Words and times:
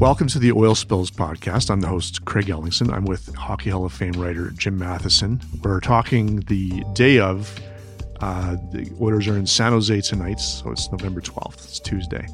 Welcome 0.00 0.28
to 0.28 0.38
the 0.38 0.52
Oil 0.52 0.74
Spills 0.74 1.10
podcast. 1.10 1.68
I'm 1.68 1.82
the 1.82 1.86
host, 1.86 2.24
Craig 2.24 2.46
Ellingson. 2.46 2.90
I'm 2.90 3.04
with 3.04 3.34
Hockey 3.34 3.68
Hall 3.68 3.84
of 3.84 3.92
Fame 3.92 4.12
writer 4.12 4.48
Jim 4.52 4.78
Matheson. 4.78 5.42
We're 5.62 5.78
talking 5.80 6.40
the 6.40 6.82
day 6.94 7.18
of. 7.18 7.60
Uh, 8.22 8.56
the 8.72 8.90
Oilers 8.98 9.28
are 9.28 9.36
in 9.36 9.46
San 9.46 9.72
Jose 9.72 10.00
tonight, 10.00 10.40
so 10.40 10.70
it's 10.70 10.90
November 10.90 11.20
12th. 11.20 11.64
It's 11.64 11.78
Tuesday. 11.78 12.26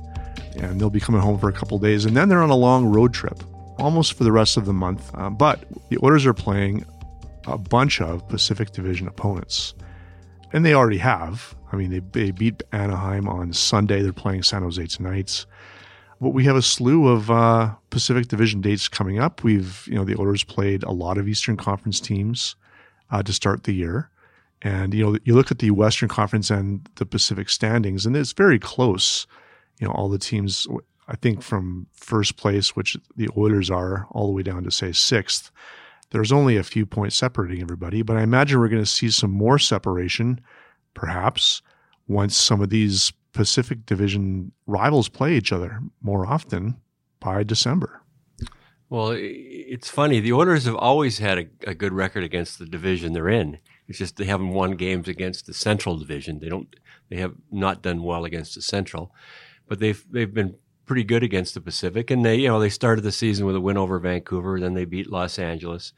And 0.58 0.80
they'll 0.80 0.90
be 0.90 1.00
coming 1.00 1.20
home 1.20 1.40
for 1.40 1.48
a 1.48 1.52
couple 1.52 1.76
days. 1.80 2.04
And 2.04 2.16
then 2.16 2.28
they're 2.28 2.40
on 2.40 2.50
a 2.50 2.56
long 2.56 2.86
road 2.86 3.12
trip, 3.12 3.42
almost 3.80 4.12
for 4.12 4.22
the 4.22 4.30
rest 4.30 4.56
of 4.56 4.64
the 4.64 4.72
month. 4.72 5.10
Uh, 5.14 5.28
but 5.28 5.64
the 5.88 5.98
Oilers 6.04 6.24
are 6.24 6.34
playing 6.34 6.86
a 7.48 7.58
bunch 7.58 8.00
of 8.00 8.28
Pacific 8.28 8.70
Division 8.70 9.08
opponents. 9.08 9.74
And 10.52 10.64
they 10.64 10.74
already 10.74 10.98
have. 10.98 11.56
I 11.72 11.76
mean, 11.76 11.90
they, 11.90 11.98
they 11.98 12.30
beat 12.30 12.62
Anaheim 12.70 13.28
on 13.28 13.52
Sunday. 13.52 14.02
They're 14.02 14.12
playing 14.12 14.44
San 14.44 14.62
Jose 14.62 14.86
tonight. 14.86 15.44
But 16.20 16.30
we 16.30 16.44
have 16.44 16.56
a 16.56 16.62
slew 16.62 17.08
of 17.08 17.30
uh, 17.30 17.74
Pacific 17.90 18.28
Division 18.28 18.60
dates 18.62 18.88
coming 18.88 19.18
up. 19.18 19.44
We've, 19.44 19.86
you 19.86 19.94
know, 19.94 20.04
the 20.04 20.18
Oilers 20.18 20.44
played 20.44 20.82
a 20.82 20.90
lot 20.90 21.18
of 21.18 21.28
Eastern 21.28 21.56
Conference 21.56 22.00
teams 22.00 22.56
uh, 23.10 23.22
to 23.22 23.32
start 23.32 23.64
the 23.64 23.74
year. 23.74 24.10
And, 24.62 24.94
you 24.94 25.04
know, 25.04 25.18
you 25.24 25.34
look 25.34 25.50
at 25.50 25.58
the 25.58 25.70
Western 25.70 26.08
Conference 26.08 26.50
and 26.50 26.88
the 26.94 27.04
Pacific 27.04 27.50
standings, 27.50 28.06
and 28.06 28.16
it's 28.16 28.32
very 28.32 28.58
close. 28.58 29.26
You 29.78 29.86
know, 29.86 29.92
all 29.92 30.08
the 30.08 30.18
teams, 30.18 30.66
I 31.06 31.16
think 31.16 31.42
from 31.42 31.86
first 31.92 32.38
place, 32.38 32.74
which 32.74 32.96
the 33.14 33.28
Oilers 33.36 33.70
are, 33.70 34.06
all 34.10 34.26
the 34.26 34.32
way 34.32 34.42
down 34.42 34.64
to, 34.64 34.70
say, 34.70 34.92
sixth, 34.92 35.50
there's 36.10 36.32
only 36.32 36.56
a 36.56 36.62
few 36.62 36.86
points 36.86 37.16
separating 37.16 37.60
everybody. 37.60 38.00
But 38.00 38.16
I 38.16 38.22
imagine 38.22 38.58
we're 38.58 38.68
going 38.68 38.82
to 38.82 38.90
see 38.90 39.10
some 39.10 39.30
more 39.30 39.58
separation, 39.58 40.40
perhaps, 40.94 41.60
once 42.08 42.34
some 42.34 42.62
of 42.62 42.70
these 42.70 43.12
Pacific 43.36 43.84
Division 43.84 44.50
rivals 44.66 45.10
play 45.10 45.34
each 45.34 45.52
other 45.52 45.80
more 46.00 46.26
often 46.26 46.80
by 47.20 47.42
December. 47.42 48.00
Well, 48.88 49.14
it's 49.14 49.90
funny. 49.90 50.20
The 50.20 50.32
Oilers 50.32 50.64
have 50.64 50.76
always 50.76 51.18
had 51.18 51.38
a, 51.38 51.46
a, 51.66 51.74
good 51.74 51.92
record 51.92 52.24
against 52.24 52.58
the 52.58 52.64
division 52.64 53.12
they're 53.12 53.28
in. 53.28 53.58
It's 53.88 53.98
just 53.98 54.16
they 54.16 54.24
haven't 54.24 54.50
won 54.50 54.72
games 54.72 55.06
against 55.06 55.46
the 55.46 55.52
Central 55.52 55.98
Division. 55.98 56.38
They 56.38 56.48
don't. 56.48 56.74
They 57.10 57.16
have 57.16 57.34
not 57.50 57.82
done 57.82 58.02
well 58.02 58.24
against 58.24 58.54
the 58.54 58.62
Central, 58.62 59.12
but 59.68 59.80
they've 59.80 60.02
they've 60.10 60.32
been 60.32 60.54
pretty 60.86 61.04
good 61.04 61.22
against 61.22 61.54
the 61.54 61.60
Pacific. 61.60 62.10
And 62.10 62.24
they, 62.24 62.36
you 62.36 62.48
know, 62.48 62.60
they 62.60 62.70
started 62.70 63.02
the 63.02 63.12
season 63.12 63.44
with 63.44 63.56
a 63.56 63.60
win 63.60 63.76
over 63.76 63.98
Vancouver. 63.98 64.58
Then 64.58 64.74
they 64.74 64.84
beat 64.84 65.10
Los 65.10 65.38
Angeles. 65.38 65.92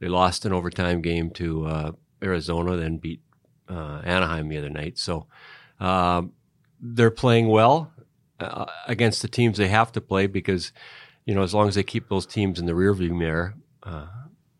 They 0.00 0.08
lost 0.08 0.44
an 0.44 0.52
overtime 0.52 1.00
game 1.00 1.30
to 1.30 1.66
uh, 1.66 1.92
Arizona. 2.22 2.76
Then 2.76 2.98
beat 2.98 3.22
uh, 3.68 4.02
Anaheim 4.04 4.48
the 4.48 4.58
other 4.58 4.70
night. 4.70 4.98
So. 4.98 5.26
Um, 5.78 6.32
they're 6.80 7.10
playing 7.10 7.48
well 7.48 7.92
uh, 8.40 8.66
against 8.86 9.22
the 9.22 9.28
teams 9.28 9.58
they 9.58 9.68
have 9.68 9.92
to 9.92 10.00
play 10.00 10.26
because, 10.26 10.72
you 11.24 11.34
know, 11.34 11.42
as 11.42 11.54
long 11.54 11.68
as 11.68 11.74
they 11.74 11.82
keep 11.82 12.08
those 12.08 12.26
teams 12.26 12.58
in 12.58 12.66
the 12.66 12.72
rearview 12.72 13.10
mirror 13.10 13.54
uh, 13.82 14.06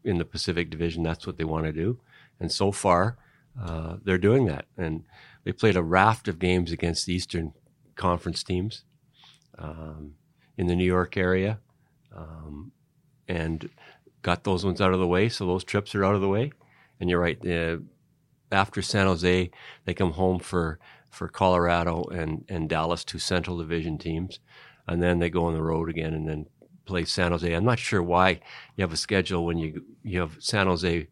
in 0.04 0.18
the 0.18 0.24
Pacific 0.24 0.70
Division, 0.70 1.02
that's 1.02 1.26
what 1.26 1.36
they 1.36 1.44
want 1.44 1.66
to 1.66 1.72
do. 1.72 2.00
And 2.40 2.50
so 2.50 2.72
far, 2.72 3.18
uh, 3.60 3.96
they're 4.04 4.18
doing 4.18 4.46
that. 4.46 4.66
And 4.76 5.04
they 5.44 5.52
played 5.52 5.76
a 5.76 5.82
raft 5.82 6.28
of 6.28 6.38
games 6.38 6.72
against 6.72 7.06
the 7.06 7.14
Eastern 7.14 7.52
Conference 7.94 8.42
teams 8.42 8.84
um, 9.58 10.14
in 10.56 10.66
the 10.66 10.76
New 10.76 10.84
York 10.84 11.16
area 11.16 11.60
um, 12.14 12.72
and 13.28 13.70
got 14.22 14.44
those 14.44 14.64
ones 14.64 14.80
out 14.80 14.92
of 14.92 15.00
the 15.00 15.06
way. 15.06 15.28
So 15.28 15.46
those 15.46 15.64
trips 15.64 15.94
are 15.94 16.04
out 16.04 16.14
of 16.14 16.20
the 16.20 16.28
way. 16.28 16.52
And 17.00 17.08
you're 17.08 17.20
right. 17.20 17.38
Uh, 17.46 17.78
after 18.50 18.80
San 18.82 19.06
Jose, 19.06 19.50
they 19.84 19.94
come 19.94 20.12
home 20.12 20.38
for 20.38 20.78
for 21.16 21.28
Colorado 21.28 22.04
and, 22.04 22.44
and 22.48 22.68
Dallas, 22.68 23.02
two 23.02 23.18
Central 23.18 23.56
Division 23.56 23.96
teams. 23.96 24.38
And 24.86 25.02
then 25.02 25.18
they 25.18 25.30
go 25.30 25.46
on 25.46 25.54
the 25.54 25.62
road 25.62 25.88
again 25.88 26.12
and 26.12 26.28
then 26.28 26.46
play 26.84 27.04
San 27.04 27.32
Jose. 27.32 27.50
I'm 27.52 27.64
not 27.64 27.78
sure 27.78 28.02
why 28.02 28.40
you 28.76 28.82
have 28.82 28.92
a 28.92 28.96
schedule 28.96 29.44
when 29.44 29.58
you 29.58 29.82
you 30.04 30.20
have 30.20 30.36
San 30.38 30.66
Jose 30.66 31.08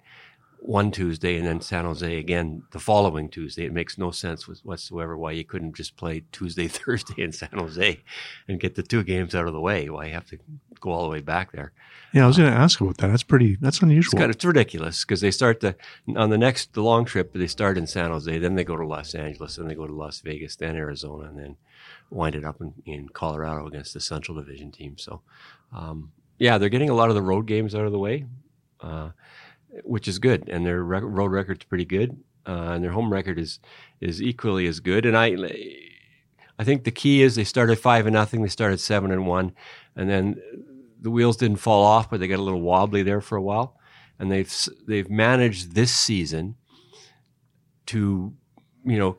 one 0.67 0.91
Tuesday 0.91 1.37
and 1.37 1.47
then 1.47 1.61
San 1.61 1.85
Jose 1.85 2.19
again 2.19 2.63
the 2.71 2.79
following 2.79 3.29
Tuesday. 3.29 3.67
It 3.67 3.73
makes 3.73 3.99
no 3.99 4.11
sense 4.11 4.49
whatsoever 4.65 5.15
why 5.15 5.33
you 5.33 5.45
couldn't 5.45 5.77
just 5.77 5.95
play 5.97 6.25
Tuesday, 6.33 6.69
Thursday 6.69 7.23
in 7.23 7.33
San 7.33 7.51
Jose 7.53 8.03
and 8.49 8.59
get 8.59 8.75
the 8.75 8.83
two 8.83 9.03
games 9.03 9.35
out 9.35 9.47
of 9.47 9.53
the 9.53 9.61
way. 9.61 9.91
Why 9.91 10.07
you 10.07 10.15
have 10.15 10.27
to 10.31 10.39
go 10.81 10.91
all 10.91 11.03
the 11.03 11.11
way 11.11 11.21
back 11.21 11.53
there? 11.53 11.73
Yeah, 12.15 12.25
I 12.25 12.27
was 12.27 12.39
going 12.39 12.51
to 12.51 12.59
ask 12.59 12.81
about 12.81 12.97
that. 12.99 13.09
That's 13.09 13.23
pretty. 13.23 13.57
That's 13.61 13.83
unusual. 13.83 14.13
It's, 14.13 14.15
kind 14.15 14.31
of, 14.31 14.37
it's 14.37 14.45
ridiculous 14.45 15.05
because 15.05 15.21
they 15.21 15.31
start 15.31 15.61
the 15.61 15.77
on 16.17 16.31
the 16.31 16.39
next 16.39 16.73
the 16.73 16.83
long 16.83 17.05
trip. 17.05 17.35
They 17.35 17.47
start 17.47 17.77
in 17.77 17.87
San 17.87 18.11
Jose, 18.11 18.39
then 18.39 18.55
they 18.55 18.65
go 18.65 18.77
to 18.77 18.87
Los 18.87 19.15
Angeles, 19.15 19.57
then 19.57 19.69
they 19.69 19.75
go 19.75 19.87
to 19.87 19.95
Las 19.95 20.21
Vegas, 20.21 20.57
then 20.57 20.77
Arizona, 20.77 21.29
and 21.29 21.39
then 21.39 21.57
wind 22.09 22.37
it 22.37 22.45
up 22.45 22.63
in, 22.63 22.73
in 22.87 23.09
Colorado 23.11 23.67
against 23.67 23.93
the 23.93 24.01
Central 24.01 24.39
Division 24.39 24.73
team. 24.73 24.97
So, 24.97 25.21
um, 25.75 26.13
yeah, 26.39 26.57
they're 26.57 26.71
getting 26.71 26.91
a 26.91 26.95
lot 26.95 27.11
of 27.11 27.15
the 27.15 27.23
road 27.23 27.47
games 27.47 27.75
out 27.75 27.85
of 27.85 27.93
the 27.93 27.99
way. 27.99 28.25
Uh, 28.81 29.11
which 29.83 30.09
is 30.09 30.19
good, 30.19 30.49
and 30.49 30.65
their 30.65 30.83
rec- 30.83 31.03
road 31.05 31.33
record's 31.33 31.65
pretty 31.65 31.85
good, 31.85 32.23
uh, 32.47 32.73
and 32.73 32.85
their 32.85 32.93
home 32.93 33.13
record 33.13 33.39
is 33.39 33.59
is 34.01 34.23
equally 34.23 34.67
as 34.67 34.81
good. 34.81 35.07
And 35.07 35.17
I, 35.17 35.37
I 36.59 36.65
think 36.65 36.85
the 36.85 36.91
key 36.91 37.23
is 37.23 37.35
they 37.35 37.45
started 37.45 37.79
five 37.79 38.07
and 38.07 38.15
nothing. 38.15 38.43
They 38.43 38.49
started 38.49 38.81
seven 38.81 39.11
and 39.11 39.27
one, 39.27 39.53
and 39.97 40.09
then 40.09 40.41
the 41.01 41.11
wheels 41.11 41.37
didn't 41.37 41.59
fall 41.59 41.85
off, 41.85 42.11
but 42.11 42.21
they 42.21 42.29
got 42.29 42.39
a 42.39 42.43
little 42.43 42.63
wobbly 42.63 43.03
there 43.03 43.21
for 43.21 43.37
a 43.37 43.43
while, 43.43 43.79
and 44.19 44.31
they've 44.31 44.53
they've 44.87 45.11
managed 45.11 45.75
this 45.75 45.95
season 45.95 46.57
to, 47.87 48.33
you 48.85 48.99
know, 48.99 49.19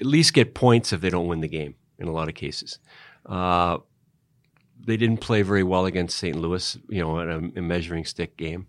at 0.00 0.06
least 0.06 0.32
get 0.32 0.54
points 0.54 0.92
if 0.92 1.00
they 1.00 1.10
don't 1.10 1.26
win 1.26 1.40
the 1.40 1.48
game 1.48 1.74
in 1.98 2.08
a 2.08 2.12
lot 2.12 2.28
of 2.28 2.34
cases. 2.34 2.78
Uh, 3.26 3.78
they 4.86 4.96
didn't 4.96 5.18
play 5.18 5.42
very 5.42 5.62
well 5.62 5.84
against 5.86 6.18
St. 6.18 6.36
Louis, 6.36 6.78
you 6.88 7.02
know, 7.02 7.18
in 7.18 7.28
a, 7.28 7.58
a 7.58 7.62
measuring 7.62 8.04
stick 8.04 8.36
game. 8.36 8.66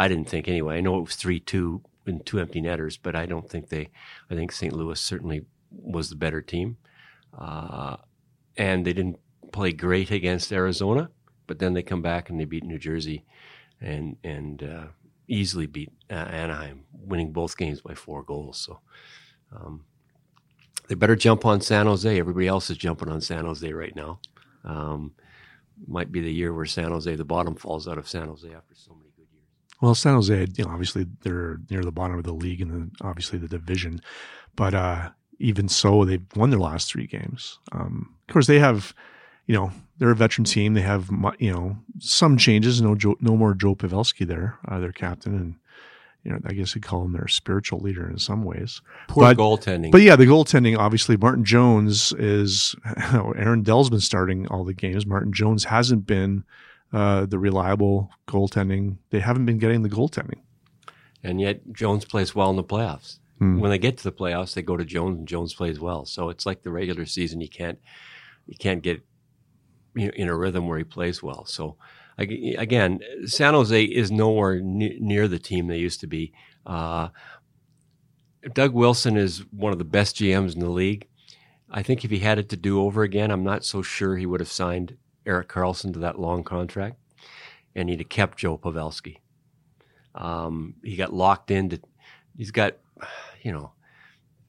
I 0.00 0.08
didn't 0.08 0.30
think 0.30 0.48
anyway. 0.48 0.78
I 0.78 0.80
know 0.80 0.96
it 0.96 1.02
was 1.02 1.16
three 1.16 1.40
two 1.40 1.82
and 2.06 2.24
two 2.24 2.38
empty 2.40 2.62
netters, 2.62 2.96
but 2.96 3.14
I 3.14 3.26
don't 3.26 3.50
think 3.50 3.68
they. 3.68 3.90
I 4.30 4.34
think 4.34 4.50
St. 4.50 4.72
Louis 4.72 4.98
certainly 4.98 5.44
was 5.70 6.08
the 6.08 6.16
better 6.16 6.40
team, 6.40 6.78
uh, 7.38 7.96
and 8.56 8.86
they 8.86 8.94
didn't 8.94 9.18
play 9.52 9.72
great 9.72 10.10
against 10.10 10.52
Arizona. 10.52 11.10
But 11.46 11.58
then 11.58 11.74
they 11.74 11.82
come 11.82 12.00
back 12.00 12.30
and 12.30 12.40
they 12.40 12.46
beat 12.46 12.64
New 12.64 12.78
Jersey, 12.78 13.26
and 13.78 14.16
and 14.24 14.62
uh, 14.62 14.86
easily 15.28 15.66
beat 15.66 15.92
uh, 16.08 16.14
Anaheim, 16.14 16.84
winning 16.94 17.32
both 17.32 17.58
games 17.58 17.82
by 17.82 17.94
four 17.94 18.22
goals. 18.22 18.58
So. 18.58 18.80
Um, 19.54 19.84
they 20.88 20.96
better 20.96 21.14
jump 21.14 21.44
on 21.44 21.60
San 21.60 21.86
Jose. 21.86 22.18
Everybody 22.18 22.48
else 22.48 22.68
is 22.68 22.76
jumping 22.76 23.10
on 23.10 23.20
San 23.20 23.44
Jose 23.44 23.72
right 23.72 23.94
now. 23.94 24.18
Um, 24.64 25.12
might 25.86 26.10
be 26.10 26.20
the 26.20 26.32
year 26.32 26.52
where 26.52 26.66
San 26.66 26.90
Jose, 26.90 27.14
the 27.14 27.24
bottom 27.24 27.54
falls 27.54 27.86
out 27.86 27.96
of 27.96 28.08
San 28.08 28.26
Jose 28.26 28.52
after 28.52 28.74
so 28.74 28.94
many 28.94 29.09
well, 29.80 29.94
San 29.94 30.14
Jose, 30.14 30.46
you 30.56 30.64
know, 30.64 30.70
obviously 30.70 31.06
they're 31.22 31.58
near 31.70 31.82
the 31.82 31.92
bottom 31.92 32.18
of 32.18 32.24
the 32.24 32.32
league 32.34 32.60
and 32.60 32.92
obviously 33.00 33.38
the 33.38 33.48
division, 33.48 34.00
but 34.56 34.74
uh, 34.74 35.10
even 35.38 35.68
so, 35.68 36.04
they've 36.04 36.24
won 36.36 36.50
their 36.50 36.58
last 36.58 36.90
three 36.90 37.06
games. 37.06 37.58
Um, 37.72 38.14
of 38.28 38.32
course, 38.32 38.46
they 38.46 38.58
have, 38.58 38.94
you 39.46 39.54
know, 39.54 39.72
they're 39.98 40.10
a 40.10 40.16
veteran 40.16 40.44
team. 40.44 40.74
They 40.74 40.82
have, 40.82 41.10
you 41.38 41.52
know, 41.52 41.76
some 41.98 42.36
changes. 42.36 42.80
No, 42.82 42.94
Joe, 42.94 43.16
no 43.20 43.36
more 43.36 43.54
Joe 43.54 43.74
Pavelski 43.74 44.26
there, 44.26 44.58
uh, 44.68 44.78
their 44.80 44.92
captain, 44.92 45.34
and 45.34 45.54
you 46.24 46.30
know, 46.30 46.38
I 46.44 46.52
guess 46.52 46.74
you'd 46.74 46.84
call 46.84 47.04
him 47.04 47.12
their 47.12 47.28
spiritual 47.28 47.80
leader 47.80 48.08
in 48.08 48.18
some 48.18 48.44
ways. 48.44 48.82
Poor 49.08 49.22
But- 49.24 49.38
goaltending. 49.38 49.90
But 49.90 50.02
yeah, 50.02 50.16
the 50.16 50.26
goaltending, 50.26 50.76
obviously, 50.76 51.16
Martin 51.16 51.44
Jones 51.44 52.12
is, 52.18 52.74
Aaron 53.14 53.62
Dell's 53.62 53.88
been 53.88 54.00
starting 54.00 54.46
all 54.48 54.64
the 54.64 54.74
games. 54.74 55.06
Martin 55.06 55.32
Jones 55.32 55.64
hasn't 55.64 56.06
been 56.06 56.44
uh, 56.92 57.26
the 57.26 57.38
reliable 57.38 58.10
goaltending. 58.28 58.96
They 59.10 59.20
haven't 59.20 59.46
been 59.46 59.58
getting 59.58 59.82
the 59.82 59.88
goaltending. 59.88 60.40
and 61.22 61.40
yet 61.40 61.72
Jones 61.72 62.04
plays 62.04 62.34
well 62.34 62.50
in 62.50 62.56
the 62.56 62.64
playoffs. 62.64 63.18
Hmm. 63.38 63.60
When 63.60 63.70
they 63.70 63.78
get 63.78 63.96
to 63.98 64.04
the 64.04 64.12
playoffs, 64.12 64.54
they 64.54 64.62
go 64.62 64.76
to 64.76 64.84
Jones, 64.84 65.18
and 65.18 65.28
Jones 65.28 65.54
plays 65.54 65.80
well. 65.80 66.04
So 66.04 66.28
it's 66.28 66.46
like 66.46 66.62
the 66.62 66.70
regular 66.70 67.06
season; 67.06 67.40
you 67.40 67.48
can't 67.48 67.78
you 68.46 68.56
can't 68.58 68.82
get 68.82 69.02
in 69.96 70.28
a 70.28 70.36
rhythm 70.36 70.66
where 70.68 70.78
he 70.78 70.84
plays 70.84 71.22
well. 71.22 71.44
So 71.46 71.76
again, 72.18 73.00
San 73.24 73.54
Jose 73.54 73.82
is 73.82 74.10
nowhere 74.10 74.60
ne- 74.60 74.98
near 75.00 75.26
the 75.26 75.38
team 75.38 75.66
they 75.66 75.78
used 75.78 76.00
to 76.00 76.06
be. 76.06 76.32
Uh, 76.66 77.08
Doug 78.52 78.72
Wilson 78.72 79.16
is 79.16 79.44
one 79.50 79.72
of 79.72 79.78
the 79.78 79.84
best 79.84 80.16
GMs 80.16 80.54
in 80.54 80.60
the 80.60 80.68
league. 80.68 81.06
I 81.70 81.82
think 81.82 82.04
if 82.04 82.10
he 82.10 82.18
had 82.18 82.38
it 82.38 82.48
to 82.50 82.56
do 82.56 82.80
over 82.80 83.02
again, 83.02 83.30
I'm 83.30 83.44
not 83.44 83.64
so 83.64 83.80
sure 83.82 84.16
he 84.16 84.26
would 84.26 84.40
have 84.40 84.50
signed 84.50 84.96
Erik 85.26 85.48
Karlsson 85.48 85.92
to 85.92 85.98
that 86.00 86.18
long 86.18 86.44
contract, 86.44 86.96
and 87.74 87.88
he'd 87.88 88.00
have 88.00 88.08
kept 88.08 88.38
Joe 88.38 88.58
Pavelski. 88.58 89.18
Um, 90.14 90.74
he 90.82 90.96
got 90.96 91.12
locked 91.12 91.50
into. 91.50 91.80
He's 92.36 92.50
got, 92.50 92.76
you 93.42 93.52
know, 93.52 93.72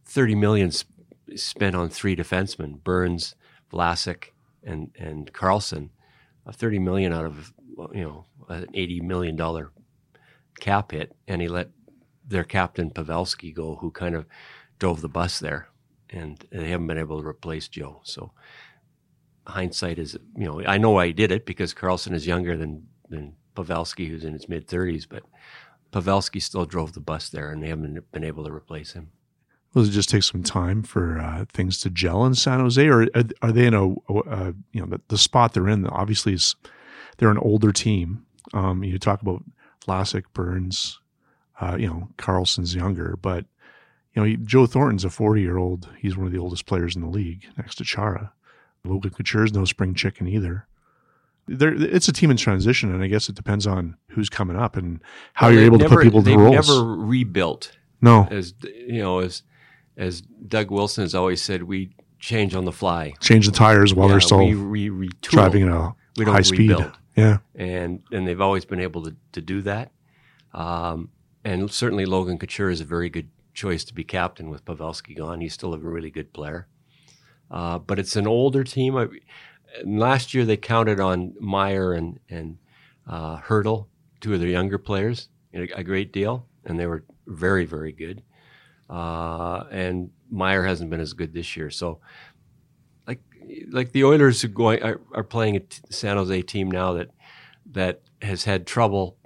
thirty 0.06 0.35
million 0.35 0.71
sp- 0.71 0.89
spent 1.35 1.75
on 1.75 1.89
three 1.89 2.15
defensemen: 2.15 2.83
Burns, 2.83 3.35
Vlasic, 3.71 4.29
and 4.63 4.91
and 4.97 5.31
Karlsson. 5.33 5.89
Uh, 6.45 6.51
thirty 6.51 6.79
million 6.79 7.13
out 7.13 7.25
of 7.25 7.53
you 7.94 8.03
know 8.03 8.25
an 8.50 8.68
eighty 8.73 9.00
million 9.01 9.35
dollar 9.35 9.71
cap 10.59 10.91
hit, 10.91 11.15
and 11.27 11.41
he 11.41 11.47
let 11.47 11.69
their 12.25 12.44
captain 12.44 12.89
Pavelski 12.89 13.53
go, 13.53 13.75
who 13.75 13.91
kind 13.91 14.15
of 14.15 14.25
drove 14.79 15.01
the 15.01 15.09
bus 15.09 15.39
there, 15.39 15.68
and 16.09 16.44
they 16.51 16.69
haven't 16.69 16.88
been 16.88 16.97
able 16.97 17.21
to 17.21 17.27
replace 17.27 17.68
Joe. 17.68 18.01
So 18.03 18.31
hindsight 19.47 19.99
is, 19.99 20.17
you 20.38 20.45
know, 20.45 20.63
I 20.65 20.77
know 20.77 20.97
I 20.97 21.11
did 21.11 21.31
it 21.31 21.45
because 21.45 21.73
Karlsson 21.73 22.13
is 22.13 22.27
younger 22.27 22.57
than 22.57 22.88
than 23.09 23.33
Pavelski, 23.55 24.07
who's 24.07 24.23
in 24.23 24.33
his 24.33 24.47
mid 24.47 24.67
thirties, 24.67 25.05
but 25.05 25.23
Pavelski 25.91 26.41
still 26.41 26.65
drove 26.65 26.93
the 26.93 26.99
bus 27.01 27.29
there, 27.29 27.51
and 27.51 27.61
they 27.61 27.69
haven't 27.69 28.11
been 28.11 28.23
able 28.23 28.45
to 28.45 28.51
replace 28.51 28.93
him. 28.93 29.11
Does 29.73 29.89
it 29.89 29.91
just 29.91 30.09
take 30.09 30.23
some 30.23 30.43
time 30.43 30.83
for 30.83 31.17
uh, 31.19 31.45
things 31.53 31.79
to 31.81 31.89
gel 31.89 32.25
in 32.25 32.35
San 32.35 32.59
Jose, 32.59 32.85
or 32.85 33.03
are, 33.15 33.23
are 33.41 33.51
they 33.51 33.65
in 33.65 33.73
a, 33.73 33.88
you 33.88 34.55
know 34.75 34.85
the, 34.85 35.01
the 35.07 35.17
spot 35.17 35.53
they're 35.53 35.69
in? 35.69 35.87
Obviously, 35.87 36.33
is 36.33 36.55
they're 37.17 37.31
an 37.31 37.37
older 37.37 37.71
team. 37.71 38.25
Um, 38.53 38.83
you 38.83 38.99
talk 38.99 39.21
about 39.21 39.44
Vlasic, 39.85 40.23
Burns, 40.33 40.99
uh, 41.59 41.77
you 41.79 41.87
know 41.87 42.09
Karlsson's 42.17 42.75
younger, 42.75 43.17
but 43.21 43.45
you 44.13 44.21
know 44.21 44.35
Joe 44.44 44.65
Thornton's 44.65 45.05
a 45.05 45.09
forty-year-old. 45.09 45.87
He's 45.97 46.17
one 46.17 46.27
of 46.27 46.33
the 46.33 46.39
oldest 46.39 46.65
players 46.65 46.95
in 46.95 47.01
the 47.01 47.07
league, 47.07 47.45
next 47.57 47.75
to 47.75 47.85
Chara. 47.85 48.33
Logan 48.86 49.12
Couture's 49.12 49.54
no 49.54 49.66
spring 49.66 49.94
chicken 49.94 50.28
either. 50.28 50.68
There, 51.48 51.74
it's 51.74 52.07
a 52.07 52.13
team 52.13 52.31
in 52.31 52.38
transition, 52.38 52.94
and 52.94 53.04
I 53.04 53.07
guess 53.07 53.28
it 53.28 53.36
depends 53.36 53.66
on 53.68 53.98
who's 54.10 54.30
coming 54.30 54.56
up 54.56 54.75
and 54.78 55.01
how 55.33 55.48
Well, 55.48 55.56
you're 55.56 55.63
able 55.66 55.80
to 55.80 55.89
put 55.89 56.04
people 56.04 56.24
to 56.24 56.38
roles. 56.38 56.68
Never 56.69 56.83
rebuilt 56.95 57.78
no, 58.01 58.28
as 58.31 58.54
you 58.63 59.01
know 59.01 59.19
as 59.19 59.44
as 59.98 60.22
Doug 60.22 60.72
Wilson 60.72 61.04
has 61.04 61.13
always 61.13 61.42
said, 61.42 61.63
we 61.63 61.94
change 62.19 62.56
on 62.56 62.66
the 62.66 62.72
fly. 62.72 63.13
change 63.19 63.45
the 63.48 63.51
tires 63.51 63.94
while 63.94 64.07
Yeah, 64.07 64.13
they're 64.13 64.22
still 64.22 64.38
we, 64.48 64.89
we 64.89 65.07
retool. 65.10 65.19
driving 65.31 65.63
at 65.63 65.74
a 65.74 65.94
We 66.18 66.25
high 66.25 66.42
speed. 66.42 66.69
rebuild. 66.72 66.92
Yeah. 67.16 67.39
and 67.56 68.01
and 68.12 68.28
they've 68.28 68.39
always 68.42 68.63
been 68.66 68.80
able 68.80 69.04
to, 69.04 69.16
to 69.33 69.42
do 69.42 69.62
that. 69.63 69.92
Um, 70.54 71.10
and 71.44 71.72
certainly 71.72 72.06
Logan 72.06 72.38
Couture 72.38 72.69
is 72.69 72.81
a 72.81 72.86
very 72.86 73.10
good 73.10 73.30
choice 73.54 73.83
to 73.86 73.94
be 73.94 74.04
captain 74.04 74.50
with 74.50 74.63
Pavelski 74.63 75.18
gone. 75.18 75.42
He's 75.42 75.54
still 75.54 75.74
a 75.74 75.78
really 75.80 76.10
good 76.12 76.31
player. 76.33 76.68
Uh, 77.51 77.77
but 77.77 78.00
it's 78.00 78.15
an 78.15 78.25
older 78.25 78.63
team. 78.63 78.95
I, 78.95 79.07
last 79.83 80.33
year 80.33 80.45
they 80.45 80.57
counted 80.57 81.00
on 81.00 81.33
Meier 81.39 81.94
and 81.94 82.19
and 82.30 82.57
uh, 83.07 83.38
Hertl, 83.39 83.88
two 84.21 84.33
of 84.33 84.39
their 84.39 84.50
younger 84.50 84.77
players, 84.77 85.27
a, 85.53 85.63
a 85.75 85.83
great 85.83 86.13
deal, 86.13 86.48
and 86.65 86.80
they 86.80 86.88
were 86.88 87.03
very 87.27 87.65
very 87.65 87.92
good. 87.92 88.24
Uh, 88.89 89.65
and 89.71 90.12
Meier 90.30 90.63
hasn't 90.63 90.89
been 90.89 91.00
as 91.01 91.13
good 91.13 91.33
this 91.33 91.57
year. 91.57 91.69
So, 91.69 92.00
like 93.06 93.21
like 93.69 93.92
the 93.92 94.06
Oilers 94.06 94.44
are 94.44 94.50
going 94.50 94.81
are, 94.81 95.01
are 95.13 95.24
playing 95.24 95.57
a 95.57 95.59
t- 95.59 95.81
San 95.89 96.18
Jose 96.18 96.42
team 96.44 96.71
now 96.71 96.94
that 96.94 97.09
that 97.71 98.01
has 98.21 98.45
had 98.45 98.65
trouble 98.65 99.18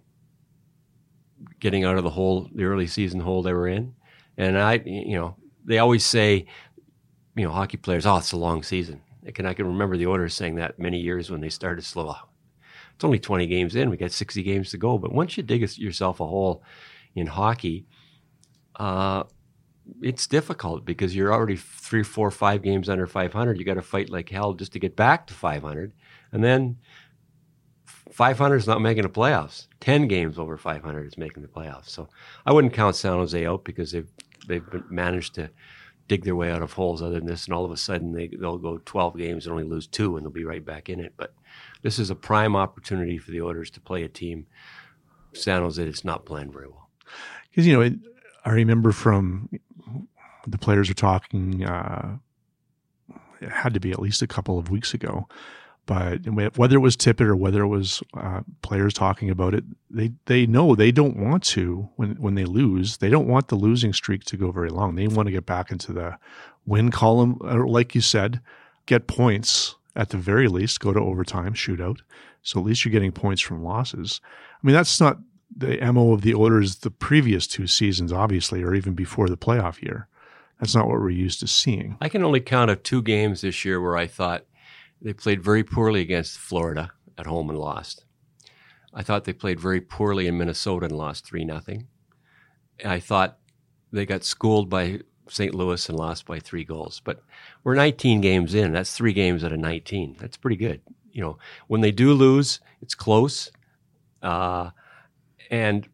getting 1.60 1.84
out 1.84 1.98
of 1.98 2.04
the 2.04 2.10
hole, 2.10 2.50
the 2.54 2.64
early 2.64 2.88
season 2.88 3.20
hole 3.20 3.42
they 3.42 3.54
were 3.54 3.68
in. 3.68 3.94
And 4.38 4.58
I, 4.58 4.82
you 4.86 5.16
know, 5.16 5.36
they 5.64 5.80
always 5.80 6.06
say, 6.06 6.46
you 7.36 7.46
know, 7.46 7.52
hockey 7.52 7.78
players, 7.78 8.06
oh, 8.06 8.18
it's 8.18 8.32
a 8.32 8.38
long 8.38 8.64
season. 8.64 9.02
I 9.28 9.32
can 9.32 9.46
I 9.46 9.54
can 9.54 9.68
remember 9.68 9.98
the 9.98 10.08
Oilers 10.08 10.34
saying 10.34 10.56
that 10.56 10.80
many 10.80 11.00
years 11.00 11.30
when 11.30 11.42
they 11.42 11.50
started 11.50 11.84
slow. 11.84 12.16
It's 12.96 13.04
only 13.04 13.20
20 13.20 13.48
games 13.48 13.76
in. 13.76 13.90
We 13.90 13.98
got 13.98 14.12
60 14.12 14.42
games 14.44 14.72
to 14.72 14.78
go. 14.78 14.98
But 14.98 15.12
once 15.12 15.36
you 15.36 15.44
dig 15.44 15.62
yourself 15.78 16.22
a 16.22 16.26
hole 16.26 16.64
in 17.14 17.28
hockey, 17.28 17.88
uh, 18.78 19.24
it's 20.02 20.28
difficult 20.28 20.86
because 20.86 21.16
you're 21.16 21.34
already 21.34 21.58
three, 21.58 22.04
four, 22.04 22.32
five 22.32 22.62
games 22.62 22.88
under 22.88 23.06
500. 23.06 23.58
You 23.58 23.66
got 23.66 23.74
to 23.76 23.82
fight 23.82 24.10
like 24.10 24.30
hell 24.30 24.54
just 24.54 24.74
to 24.74 24.80
get 24.80 24.96
back 24.96 25.28
to 25.28 25.34
500, 25.34 25.92
and 26.32 26.44
then 26.44 26.78
500 28.12 28.56
is 28.56 28.68
not 28.68 28.82
making 28.82 29.04
the 29.04 29.10
playoffs. 29.10 29.68
10 29.82 30.08
games 30.08 30.40
over 30.40 30.58
500 30.58 31.06
is 31.06 31.18
making 31.18 31.44
the 31.44 31.50
playoffs. 31.50 31.90
So 31.90 32.08
I 32.46 32.54
wouldn't 32.54 32.74
count 32.74 32.96
San 32.96 33.14
Jose 33.14 33.46
out 33.46 33.66
because 33.66 33.92
they've 33.92 34.10
they've 34.48 34.64
managed 34.90 35.36
to 35.36 35.50
dig 36.08 36.24
their 36.24 36.36
way 36.36 36.52
out 36.52 36.62
of 36.62 36.74
holes 36.74 37.02
other 37.02 37.16
than 37.16 37.26
this, 37.26 37.46
and 37.46 37.54
all 37.54 37.66
of 37.66 37.72
a 37.72 37.78
sudden 37.78 38.12
they 38.12 38.28
they'll 38.28 38.58
go 38.58 38.80
12 38.86 39.18
games 39.18 39.46
and 39.46 39.54
only 39.54 39.64
lose 39.64 39.88
two, 39.88 40.18
and 40.18 40.26
they'll 40.26 40.32
be 40.32 40.46
right 40.46 40.66
back 40.66 40.90
in 40.90 41.00
it. 41.00 41.14
But 41.18 41.34
this 41.82 42.00
is 42.00 42.10
a 42.10 42.16
prime 42.16 42.56
opportunity 42.56 43.18
for 43.18 43.32
the 43.32 43.42
Oilers 43.42 43.70
to 43.72 43.82
play 43.82 44.04
a 44.04 44.10
team 44.10 44.48
San 45.34 45.62
Jose 45.62 45.84
that's 45.84 46.06
not 46.06 46.26
playing 46.26 46.52
very 46.52 46.68
well. 46.68 46.90
Because, 47.50 47.68
you 47.68 47.74
know, 47.74 47.82
it, 47.82 47.94
I 48.44 48.52
remember 48.52 48.92
from 48.92 49.50
the 50.48 50.58
players 50.58 50.90
were 50.90 50.96
talking, 50.96 51.64
uh, 51.64 52.18
it 53.42 53.52
had 53.52 53.74
to 53.74 53.80
be 53.80 53.92
at 53.92 54.00
least 54.00 54.22
a 54.22 54.28
couple 54.28 54.58
of 54.58 54.70
weeks 54.70 54.94
ago. 54.94 55.28
But 55.86 56.26
whether 56.58 56.76
it 56.76 56.80
was 56.80 56.98
Tippett 56.98 57.28
or 57.28 57.36
whether 57.36 57.62
it 57.62 57.68
was 57.68 58.02
uh, 58.16 58.42
players 58.64 58.94
talking 58.94 59.30
about 59.30 59.54
it, 59.54 59.64
they, 59.90 60.14
they 60.26 60.48
know 60.48 60.74
they 60.74 60.92
don't 60.92 61.16
want 61.16 61.44
to, 61.44 61.90
when, 61.96 62.16
when 62.16 62.34
they 62.34 62.46
lose, 62.46 62.98
they 62.98 63.10
don't 63.10 63.28
want 63.28 63.50
the 63.50 63.56
losing 63.56 63.94
streak 63.94 64.24
to 64.26 64.38
go 64.38 64.52
very 64.52 64.70
long. 64.70 64.96
They 64.96 65.08
want 65.08 65.28
to 65.28 65.32
get 65.32 65.46
back 65.46 65.72
into 65.72 65.94
the 65.94 66.18
win 66.66 66.90
column, 66.90 67.38
like 67.40 67.94
you 67.94 68.02
said, 68.02 68.42
get 68.88 69.06
points 69.06 69.76
at 69.96 70.10
the 70.10 70.18
very 70.18 70.48
least, 70.48 70.80
go 70.80 70.92
to 70.92 71.00
overtime, 71.00 71.54
shootout. 71.54 72.00
So 72.42 72.60
at 72.60 72.66
least 72.66 72.84
you're 72.84 72.92
getting 72.92 73.12
points 73.12 73.42
from 73.42 73.64
losses. 73.64 74.22
I 74.54 74.66
mean, 74.66 74.76
that's 74.76 75.00
not 75.00 75.20
the 75.56 75.78
MO 75.92 76.14
of 76.14 76.22
the 76.22 76.36
Oilers 76.36 76.78
the 76.78 76.92
previous 76.92 77.48
two 77.48 77.68
seasons, 77.68 78.12
obviously, 78.12 78.64
or 78.64 78.74
even 78.74 78.94
before 78.94 79.30
the 79.30 79.38
playoff 79.38 79.82
year. 79.82 80.08
That's 80.60 80.76
not 80.76 80.88
what 80.88 81.00
we're 81.00 81.10
used 81.10 81.40
to 81.42 81.48
seeing. 81.48 81.98
I 82.02 82.10
can 82.10 82.24
only 82.24 82.40
count 82.40 82.72
of 82.72 82.82
two 82.84 83.02
games 83.02 83.42
this 83.42 83.66
year 83.66 83.82
where 83.82 83.98
I 83.98 84.08
thought 84.08 84.46
they 85.02 85.14
played 85.14 85.44
very 85.44 85.64
poorly 85.64 86.02
against 86.02 86.38
Florida 86.38 86.92
at 87.18 87.26
home 87.26 87.50
and 87.50 87.60
lost. 87.60 88.06
I 88.94 89.04
thought 89.04 89.26
they 89.26 89.34
played 89.34 89.60
very 89.60 89.82
poorly 89.82 90.28
in 90.28 90.38
Minnesota 90.38 90.86
and 90.86 90.98
lost 90.98 91.26
3 91.26 91.44
nothing. 91.44 91.88
I 92.84 93.00
thought 93.00 93.38
they 93.92 94.06
got 94.06 94.24
schooled 94.24 94.70
by 94.70 95.02
St. 95.30 95.56
Louis 95.56 95.90
and 95.90 95.98
lost 95.98 96.26
by 96.26 96.40
three 96.40 96.64
goals. 96.64 97.02
But 97.04 97.22
we're 97.64 97.76
19 97.76 98.22
games 98.22 98.54
in. 98.54 98.74
That's 98.74 98.96
three 98.96 99.14
games 99.14 99.44
out 99.44 99.52
of 99.52 99.60
19. 99.60 100.18
That's 100.20 100.38
pretty 100.38 100.58
good. 100.58 100.82
You 101.12 101.22
know, 101.22 101.38
when 101.68 101.82
they 101.82 101.92
do 101.92 102.14
lose, 102.14 102.60
it's 102.82 102.96
close. 102.96 103.52
Uh, 104.22 104.72
and 105.50 105.88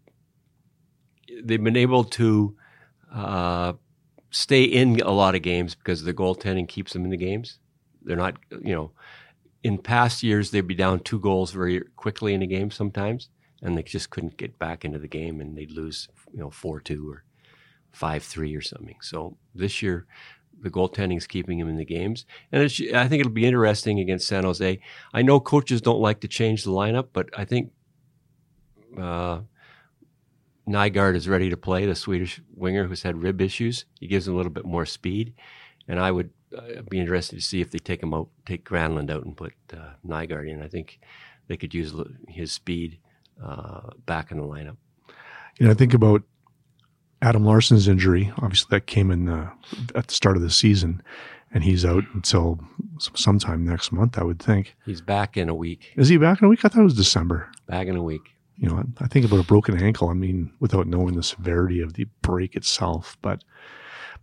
they've 1.43 1.63
been 1.63 1.77
able 1.77 2.03
to 2.05 2.55
uh, 3.13 3.73
stay 4.31 4.63
in 4.63 4.99
a 5.01 5.11
lot 5.11 5.35
of 5.35 5.41
games 5.41 5.75
because 5.75 6.03
the 6.03 6.13
goaltending 6.13 6.67
keeps 6.67 6.93
them 6.93 7.03
in 7.03 7.11
the 7.11 7.17
games. 7.17 7.59
They're 8.03 8.17
not, 8.17 8.37
you 8.49 8.73
know, 8.73 8.91
in 9.63 9.77
past 9.77 10.23
years 10.23 10.51
they'd 10.51 10.61
be 10.67 10.75
down 10.75 10.99
two 11.01 11.19
goals 11.19 11.51
very 11.51 11.81
quickly 11.95 12.33
in 12.33 12.41
a 12.41 12.47
game 12.47 12.71
sometimes, 12.71 13.29
and 13.61 13.77
they 13.77 13.83
just 13.83 14.09
couldn't 14.09 14.37
get 14.37 14.57
back 14.57 14.83
into 14.83 14.99
the 14.99 15.07
game, 15.07 15.39
and 15.39 15.57
they'd 15.57 15.71
lose, 15.71 16.07
you 16.33 16.39
know, 16.39 16.49
four 16.49 16.79
two 16.79 17.09
or 17.09 17.23
five 17.91 18.23
three 18.23 18.55
or 18.55 18.61
something. 18.61 18.97
So 19.01 19.37
this 19.53 19.81
year, 19.81 20.07
the 20.61 20.69
goaltending 20.69 21.17
is 21.17 21.27
keeping 21.27 21.59
them 21.59 21.69
in 21.69 21.77
the 21.77 21.85
games, 21.85 22.25
and 22.51 22.63
I 22.63 23.07
think 23.07 23.19
it'll 23.19 23.31
be 23.31 23.45
interesting 23.45 23.99
against 23.99 24.27
San 24.27 24.43
Jose. 24.43 24.79
I 25.13 25.21
know 25.21 25.39
coaches 25.39 25.81
don't 25.81 25.99
like 25.99 26.21
to 26.21 26.27
change 26.27 26.63
the 26.63 26.71
lineup, 26.71 27.07
but 27.13 27.29
I 27.37 27.45
think. 27.45 27.71
Uh, 28.97 29.41
Nygaard 30.67 31.15
is 31.15 31.27
ready 31.27 31.49
to 31.49 31.57
play, 31.57 31.85
the 31.85 31.95
Swedish 31.95 32.39
winger 32.55 32.85
who's 32.85 33.01
had 33.01 33.21
rib 33.21 33.41
issues. 33.41 33.85
He 33.99 34.07
gives 34.07 34.27
him 34.27 34.35
a 34.35 34.37
little 34.37 34.51
bit 34.51 34.63
more 34.63 34.85
speed, 34.85 35.33
and 35.87 35.99
I 35.99 36.11
would 36.11 36.29
uh, 36.57 36.81
be 36.89 36.99
interested 36.99 37.35
to 37.35 37.41
see 37.41 37.61
if 37.61 37.71
they 37.71 37.79
take 37.79 38.01
him 38.01 38.13
out, 38.13 38.29
take 38.45 38.65
Granlund 38.65 39.09
out, 39.09 39.25
and 39.25 39.35
put 39.35 39.53
uh, 39.73 39.91
Nygaard 40.07 40.49
in. 40.49 40.61
I 40.61 40.67
think 40.67 40.99
they 41.47 41.57
could 41.57 41.73
use 41.73 41.93
his 42.27 42.51
speed 42.51 42.99
uh, 43.43 43.89
back 44.05 44.31
in 44.31 44.37
the 44.37 44.43
lineup. 44.43 44.77
You 45.57 45.65
know, 45.65 45.71
I 45.71 45.75
think 45.75 45.93
about 45.93 46.23
Adam 47.21 47.45
Larsson's 47.45 47.87
injury, 47.87 48.31
obviously 48.37 48.67
that 48.71 48.87
came 48.87 49.11
in 49.11 49.25
the, 49.25 49.51
at 49.95 50.07
the 50.07 50.13
start 50.13 50.37
of 50.37 50.41
the 50.41 50.49
season, 50.49 51.03
and 51.53 51.63
he's 51.63 51.85
out 51.85 52.03
until 52.13 52.59
sometime 53.13 53.65
next 53.65 53.91
month, 53.91 54.17
I 54.17 54.23
would 54.23 54.39
think. 54.39 54.75
He's 54.85 55.01
back 55.01 55.37
in 55.37 55.49
a 55.49 55.55
week. 55.55 55.91
Is 55.97 56.09
he 56.09 56.17
back 56.17 56.41
in 56.41 56.45
a 56.45 56.49
week? 56.49 56.65
I 56.65 56.69
thought 56.69 56.81
it 56.81 56.85
was 56.85 56.95
December. 56.95 57.51
Back 57.67 57.87
in 57.87 57.95
a 57.95 58.03
week. 58.03 58.21
You 58.57 58.69
know, 58.69 58.83
I 58.99 59.07
think 59.07 59.25
about 59.25 59.39
a 59.39 59.43
broken 59.43 59.81
ankle. 59.81 60.09
I 60.09 60.13
mean, 60.13 60.51
without 60.59 60.87
knowing 60.87 61.15
the 61.15 61.23
severity 61.23 61.81
of 61.81 61.93
the 61.93 62.05
break 62.21 62.55
itself, 62.55 63.17
but 63.21 63.43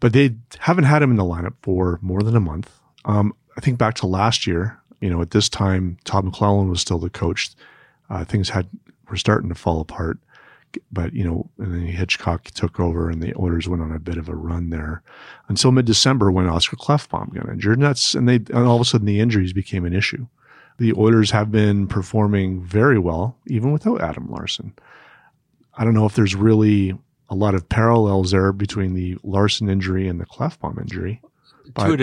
but 0.01 0.13
they 0.13 0.37
haven't 0.59 0.85
had 0.85 1.03
him 1.03 1.11
in 1.11 1.17
the 1.17 1.25
lineup 1.25 1.55
for 1.63 1.99
more 2.03 2.23
than 2.23 2.37
a 2.37 2.41
month. 2.41 2.71
Um, 3.05 3.35
I 3.57 3.61
think 3.61 3.79
back 3.79 3.95
to 3.97 4.07
last 4.07 4.47
year. 4.47 4.79
You 5.01 5.11
know, 5.11 5.23
at 5.23 5.31
this 5.31 5.49
time, 5.49 5.97
Todd 6.05 6.25
McLellan 6.25 6.69
was 6.69 6.81
still 6.81 6.99
the 6.99 7.11
coach. 7.11 7.51
Uh, 8.11 8.25
things 8.25 8.49
had 8.49 8.69
were 9.09 9.17
starting 9.17 9.49
to 9.49 9.55
fall 9.55 9.81
apart 9.81 10.19
but 10.93 11.13
you 11.13 11.25
know, 11.25 11.49
and 11.59 11.75
then 11.75 11.87
Hitchcock 11.87 12.45
took 12.51 12.81
over, 12.81 13.11
and 13.11 13.23
the 13.23 13.35
Oilers 13.39 13.69
went 13.69 13.83
on 13.83 13.93
a 13.93 13.99
bit 13.99 14.17
of 14.17 14.29
a 14.29 14.35
run 14.35 14.71
there 14.71 15.03
until 15.49 15.73
mid-December 15.73 16.31
when 16.31 16.49
Oscar 16.49 16.77
Klefbom 16.77 17.35
got 17.35 17.49
injured. 17.49 17.79
And 17.79 17.87
that's 17.87 18.15
and 18.15 18.29
they 18.29 18.37
and 18.37 18.67
all 18.67 18.77
of 18.77 18.83
a 18.83 18.85
sudden 18.85 19.07
the 19.07 19.21
injuries 19.21 19.53
became 19.53 19.85
an 19.85 19.95
issue. 19.95 20.27
The 20.79 20.93
Oilers 20.95 21.31
have 21.33 21.51
been 21.51 21.89
performing 21.89 22.63
very 22.63 22.99
well 22.99 23.37
even 23.47 23.73
without 23.73 24.01
Adam 24.01 24.31
Larsson. 24.31 24.75
I 25.77 25.85
don't 25.85 25.95
know 25.95 26.07
if 26.07 26.15
there's 26.15 26.35
really 26.35 26.97
a 27.29 27.35
lot 27.35 27.55
of 27.55 27.69
parallels 27.69 28.31
there 28.31 28.53
between 28.53 28.95
the 28.95 29.17
Larsson 29.23 29.69
injury 29.69 30.09
and 30.09 30.21
the 30.21 30.27
Klefbom 30.27 30.81
injury. 30.81 31.21
But 31.75 32.01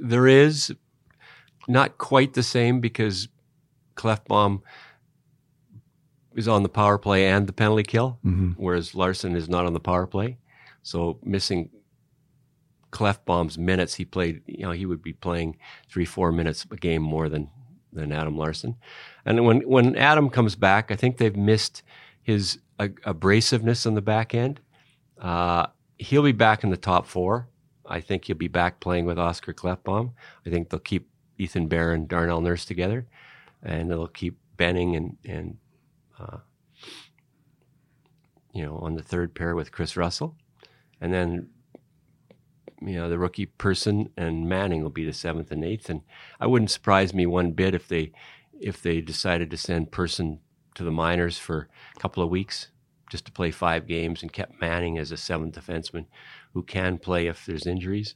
there 0.00 0.26
is 0.26 0.74
not 1.68 1.98
quite 1.98 2.34
the 2.34 2.42
same 2.42 2.80
because 2.80 3.28
Klefbom 3.96 4.62
is 6.34 6.48
on 6.48 6.62
the 6.62 6.68
power 6.68 6.98
play 6.98 7.26
and 7.26 7.46
the 7.46 7.52
penalty 7.52 7.82
kill, 7.82 8.18
mm-hmm. 8.24 8.50
whereas 8.52 8.94
Larsson 8.94 9.36
is 9.36 9.48
not 9.48 9.66
on 9.66 9.72
the 9.72 9.80
power 9.80 10.06
play. 10.06 10.38
So 10.82 11.18
missing 11.22 11.70
Klefbom's 12.90 13.58
minutes, 13.58 13.94
he 13.94 14.04
played. 14.04 14.42
You 14.46 14.66
know, 14.66 14.70
he 14.72 14.86
would 14.86 15.02
be 15.02 15.12
playing 15.12 15.56
three, 15.88 16.04
four 16.04 16.32
minutes 16.32 16.66
a 16.70 16.76
game 16.76 17.02
more 17.02 17.28
than 17.28 17.50
than 17.92 18.12
Adam 18.12 18.36
Larsson. 18.36 18.76
And 19.24 19.44
when 19.44 19.60
when 19.62 19.96
Adam 19.96 20.30
comes 20.30 20.56
back, 20.56 20.90
I 20.90 20.96
think 20.96 21.18
they've 21.18 21.36
missed 21.36 21.82
his 22.22 22.58
abrasiveness 22.78 23.86
on 23.86 23.94
the 23.94 24.02
back 24.02 24.34
end. 24.34 24.60
Uh, 25.20 25.66
he'll 25.98 26.22
be 26.22 26.32
back 26.32 26.64
in 26.64 26.70
the 26.70 26.76
top 26.76 27.06
four. 27.06 27.48
I 27.86 28.00
think 28.00 28.24
he'll 28.24 28.36
be 28.36 28.48
back 28.48 28.80
playing 28.80 29.04
with 29.04 29.18
Oscar 29.18 29.52
Klefbom. 29.52 30.12
I 30.46 30.50
think 30.50 30.70
they'll 30.70 30.80
keep 30.80 31.08
Ethan 31.38 31.68
Bear 31.68 31.92
and 31.92 32.08
Darnell 32.08 32.40
Nurse 32.40 32.64
together, 32.64 33.06
and 33.62 33.90
they'll 33.90 34.08
keep 34.08 34.38
Benning 34.56 34.94
and 34.94 35.16
and 35.24 35.56
uh, 36.18 36.38
you 38.54 38.64
know, 38.64 38.78
on 38.78 38.94
the 38.94 39.02
third 39.02 39.34
pair 39.34 39.54
with 39.54 39.72
Kris 39.72 39.96
Russell, 39.96 40.36
and 41.00 41.12
then 41.12 41.48
you 42.80 42.94
know 42.94 43.10
the 43.10 43.18
rookie 43.18 43.46
Persson 43.46 44.10
and 44.16 44.48
Manning 44.48 44.82
will 44.82 44.90
be 44.90 45.04
the 45.04 45.12
seventh 45.12 45.50
and 45.50 45.64
eighth. 45.64 45.90
And 45.90 46.02
I 46.40 46.46
wouldn't 46.46 46.70
surprise 46.70 47.12
me 47.12 47.26
one 47.26 47.52
bit 47.52 47.74
if 47.74 47.88
they 47.88 48.12
if 48.60 48.80
they 48.80 49.00
decided 49.00 49.50
to 49.50 49.56
send 49.56 49.90
Persson 49.90 50.38
to 50.74 50.84
the 50.84 50.90
minors 50.90 51.38
for 51.38 51.68
a 51.96 52.00
couple 52.00 52.22
of 52.22 52.30
weeks 52.30 52.68
just 53.10 53.26
to 53.26 53.32
play 53.32 53.50
five 53.50 53.86
games 53.86 54.22
and 54.22 54.32
kept 54.32 54.60
Manning 54.60 54.98
as 54.98 55.12
a 55.12 55.16
seventh 55.16 55.54
defenseman 55.54 56.06
who 56.52 56.62
can 56.62 56.98
play 56.98 57.26
if 57.26 57.46
there's 57.46 57.66
injuries, 57.66 58.14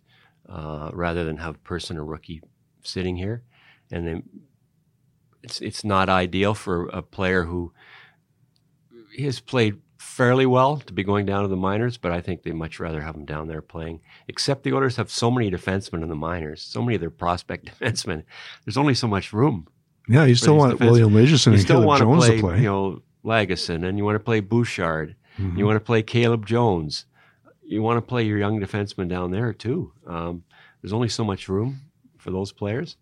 uh, 0.49 0.91
rather 0.93 1.25
than 1.25 1.37
have 1.37 1.57
a 1.57 1.59
Persson 1.59 1.99
a 1.99 2.03
rookie 2.03 2.43
sitting 2.83 3.17
here. 3.17 3.43
And 3.91 4.07
then 4.07 4.23
it's 5.43 5.61
it's 5.61 5.85
not 5.85 6.09
ideal 6.09 6.55
for 6.55 6.88
a 6.88 7.03
player 7.03 7.45
who 7.45 7.73
has 9.19 9.41
played 9.41 9.81
fairly 9.99 10.47
well 10.47 10.79
to 10.79 10.93
be 10.93 11.03
going 11.03 11.27
down 11.27 11.43
to 11.43 11.49
the 11.49 11.57
minors, 11.57 11.97
but 11.97 12.12
I 12.12 12.21
think 12.21 12.43
they 12.43 12.53
much 12.53 12.81
rather 12.81 13.03
have 13.03 13.15
him 13.15 13.25
down 13.25 13.49
there 13.49 13.62
playing. 13.62 14.00
Except 14.27 14.62
the 14.62 14.73
Oilers 14.73 14.97
have 14.97 15.11
so 15.11 15.31
many 15.31 15.50
defensemen 15.50 16.03
in 16.03 16.09
the 16.09 16.15
minors, 16.15 16.62
so 16.62 16.83
many 16.83 16.95
of 16.95 17.00
their 17.00 17.11
prospect 17.11 17.67
defensemen. 17.81 18.25
There's 18.65 18.77
only 18.77 18.95
so 18.95 19.09
much 19.09 19.33
room. 19.33 19.69
Yeah, 20.09 20.25
you 20.25 20.35
still 20.35 20.57
want 20.57 20.81
William 20.81 21.11
Lagesson 21.11 21.55
and 21.55 21.67
Caleb 21.67 21.99
Jones 21.99 22.25
play, 22.25 22.37
to 22.37 22.43
play. 22.43 22.57
You 22.59 22.65
know, 22.65 23.03
Lagesson, 23.25 23.87
and 23.87 23.99
you 23.99 24.05
want 24.05 24.17
to 24.17 24.25
play 24.25 24.41
Bouchard. 24.41 25.15
Mm-hmm. 25.38 25.59
You 25.59 25.67
want 25.67 25.77
to 25.77 25.85
play 25.85 26.03
Caleb 26.03 26.47
Jones. 26.47 27.05
You 27.62 27.83
want 27.83 27.99
to 27.99 28.03
play 28.03 28.25
your 28.25 28.38
young 28.38 28.61
defenseman 28.61 29.09
down 29.09 29.31
there 29.31 29.53
too. 29.53 29.93
Um, 30.07 30.45
there's 30.81 30.93
only 30.93 31.09
so 31.09 31.25
much 31.25 31.49
room 31.49 31.83
for 32.17 32.31
those 32.31 32.53
players, 32.53 32.97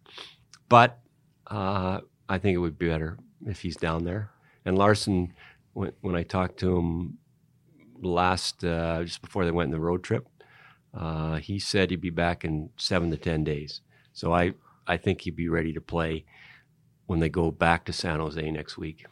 but 0.68 0.98
uh, 1.46 2.00
I 2.28 2.38
think 2.38 2.56
it 2.56 2.58
would 2.58 2.78
be 2.78 2.88
better 2.88 3.18
if 3.46 3.60
he's 3.60 3.76
down 3.76 4.04
there. 4.04 4.30
And 4.64 4.76
Larsson, 4.76 5.32
when, 5.74 5.92
when 6.00 6.16
I 6.16 6.24
talked 6.24 6.58
to 6.60 6.76
him 6.76 7.18
last, 8.02 8.64
uh, 8.64 9.04
just 9.04 9.22
before 9.22 9.44
they 9.44 9.52
went 9.52 9.68
on 9.68 9.72
the 9.72 9.80
road 9.80 10.02
trip, 10.02 10.26
uh, 10.92 11.36
he 11.36 11.58
said 11.58 11.90
he'd 11.90 12.00
be 12.00 12.10
back 12.10 12.44
in 12.44 12.70
seven 12.76 13.10
to 13.10 13.16
10 13.16 13.44
days. 13.44 13.80
So 14.12 14.32
I, 14.32 14.54
I 14.86 14.96
think 14.96 15.20
he'd 15.20 15.36
be 15.36 15.48
ready 15.48 15.72
to 15.74 15.80
play 15.80 16.24
when 17.06 17.20
they 17.20 17.28
go 17.28 17.50
back 17.50 17.84
to 17.86 17.92
San 17.92 18.20
Jose 18.20 18.50
next 18.50 18.76
week. 18.76 19.06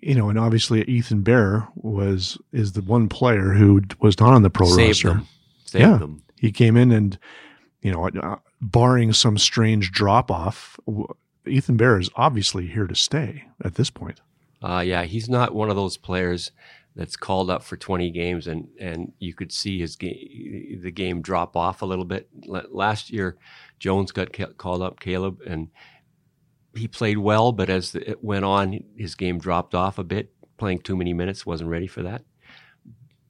You 0.00 0.14
know, 0.14 0.30
and 0.30 0.38
obviously 0.38 0.82
Ethan 0.84 1.22
Bear 1.22 1.68
was 1.74 2.38
is 2.52 2.72
the 2.72 2.82
one 2.82 3.08
player 3.08 3.52
who 3.52 3.82
was 4.00 4.18
not 4.18 4.32
on 4.32 4.42
the 4.42 4.50
pro 4.50 4.66
Saved 4.66 5.04
roster. 5.04 5.08
Them. 5.08 5.28
Saved 5.64 5.82
yeah, 5.82 5.98
them. 5.98 6.22
he 6.38 6.52
came 6.52 6.76
in 6.76 6.92
and 6.92 7.18
you 7.86 7.92
know, 7.92 8.08
uh, 8.08 8.36
barring 8.60 9.12
some 9.12 9.38
strange 9.38 9.92
drop 9.92 10.28
off, 10.28 10.76
Ethan 11.46 11.76
Bear 11.76 12.00
is 12.00 12.10
obviously 12.16 12.66
here 12.66 12.88
to 12.88 12.96
stay 12.96 13.44
at 13.64 13.76
this 13.76 13.90
point. 13.90 14.20
Uh, 14.60 14.82
yeah, 14.84 15.04
he's 15.04 15.28
not 15.28 15.54
one 15.54 15.70
of 15.70 15.76
those 15.76 15.96
players 15.96 16.50
that's 16.96 17.14
called 17.14 17.48
up 17.48 17.62
for 17.62 17.76
20 17.76 18.10
games 18.10 18.48
and, 18.48 18.66
and 18.80 19.12
you 19.20 19.34
could 19.34 19.52
see 19.52 19.78
his 19.78 19.94
game, 19.94 20.80
the 20.82 20.90
game 20.90 21.22
drop 21.22 21.56
off 21.56 21.82
a 21.82 21.86
little 21.86 22.06
bit. 22.06 22.28
Last 22.46 23.10
year, 23.10 23.36
Jones 23.78 24.10
got 24.10 24.36
called 24.56 24.82
up, 24.82 24.98
Caleb, 24.98 25.42
and 25.46 25.68
he 26.76 26.88
played 26.88 27.18
well, 27.18 27.52
but 27.52 27.70
as 27.70 27.94
it 27.94 28.22
went 28.22 28.44
on, 28.44 28.80
his 28.96 29.14
game 29.14 29.38
dropped 29.38 29.74
off 29.74 29.98
a 29.98 30.04
bit. 30.04 30.32
Playing 30.58 30.78
too 30.78 30.96
many 30.96 31.12
minutes, 31.12 31.44
wasn't 31.44 31.70
ready 31.70 31.86
for 31.86 32.02
that. 32.02 32.22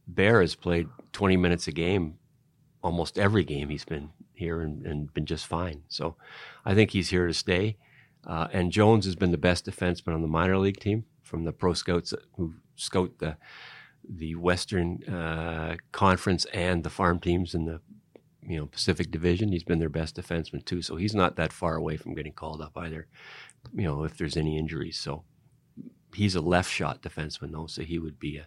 Bear 0.06 0.40
has 0.40 0.54
played 0.54 0.88
20 1.12 1.36
minutes 1.36 1.66
a 1.66 1.72
game 1.72 2.18
almost 2.82 3.18
every 3.18 3.42
game 3.42 3.68
he's 3.68 3.84
been 3.84 4.10
here 4.32 4.60
and, 4.60 4.86
and 4.86 5.12
been 5.12 5.26
just 5.26 5.46
fine. 5.46 5.82
So 5.88 6.14
I 6.64 6.74
think 6.74 6.92
he's 6.92 7.08
here 7.08 7.26
to 7.26 7.34
stay. 7.34 7.76
Uh, 8.24 8.46
and 8.52 8.70
Jones 8.70 9.04
has 9.06 9.16
been 9.16 9.32
the 9.32 9.38
best 9.38 9.66
defenseman 9.66 10.14
on 10.14 10.22
the 10.22 10.28
minor 10.28 10.58
league 10.58 10.78
team 10.78 11.04
from 11.22 11.44
the 11.44 11.52
pro 11.52 11.74
scouts 11.74 12.14
who 12.36 12.54
scout 12.76 13.18
the 13.18 13.36
the 14.08 14.36
Western 14.36 15.02
uh, 15.04 15.76
Conference 15.90 16.44
and 16.52 16.84
the 16.84 16.90
farm 16.90 17.18
teams 17.18 17.54
in 17.54 17.64
the 17.64 17.80
you 18.46 18.58
know 18.58 18.66
Pacific 18.66 19.10
Division. 19.10 19.52
He's 19.52 19.64
been 19.64 19.78
their 19.78 19.88
best 19.88 20.16
defenseman 20.16 20.64
too, 20.64 20.82
so 20.82 20.96
he's 20.96 21.14
not 21.14 21.36
that 21.36 21.52
far 21.52 21.76
away 21.76 21.96
from 21.96 22.14
getting 22.14 22.32
called 22.32 22.60
up 22.60 22.76
either. 22.76 23.06
You 23.74 23.84
know, 23.84 24.04
if 24.04 24.16
there's 24.16 24.36
any 24.36 24.58
injuries, 24.58 24.98
so 24.98 25.24
he's 26.14 26.34
a 26.34 26.40
left 26.40 26.70
shot 26.70 27.02
defenseman 27.02 27.52
though, 27.52 27.66
so 27.66 27.82
he 27.82 27.98
would 27.98 28.18
be 28.18 28.38
a 28.38 28.46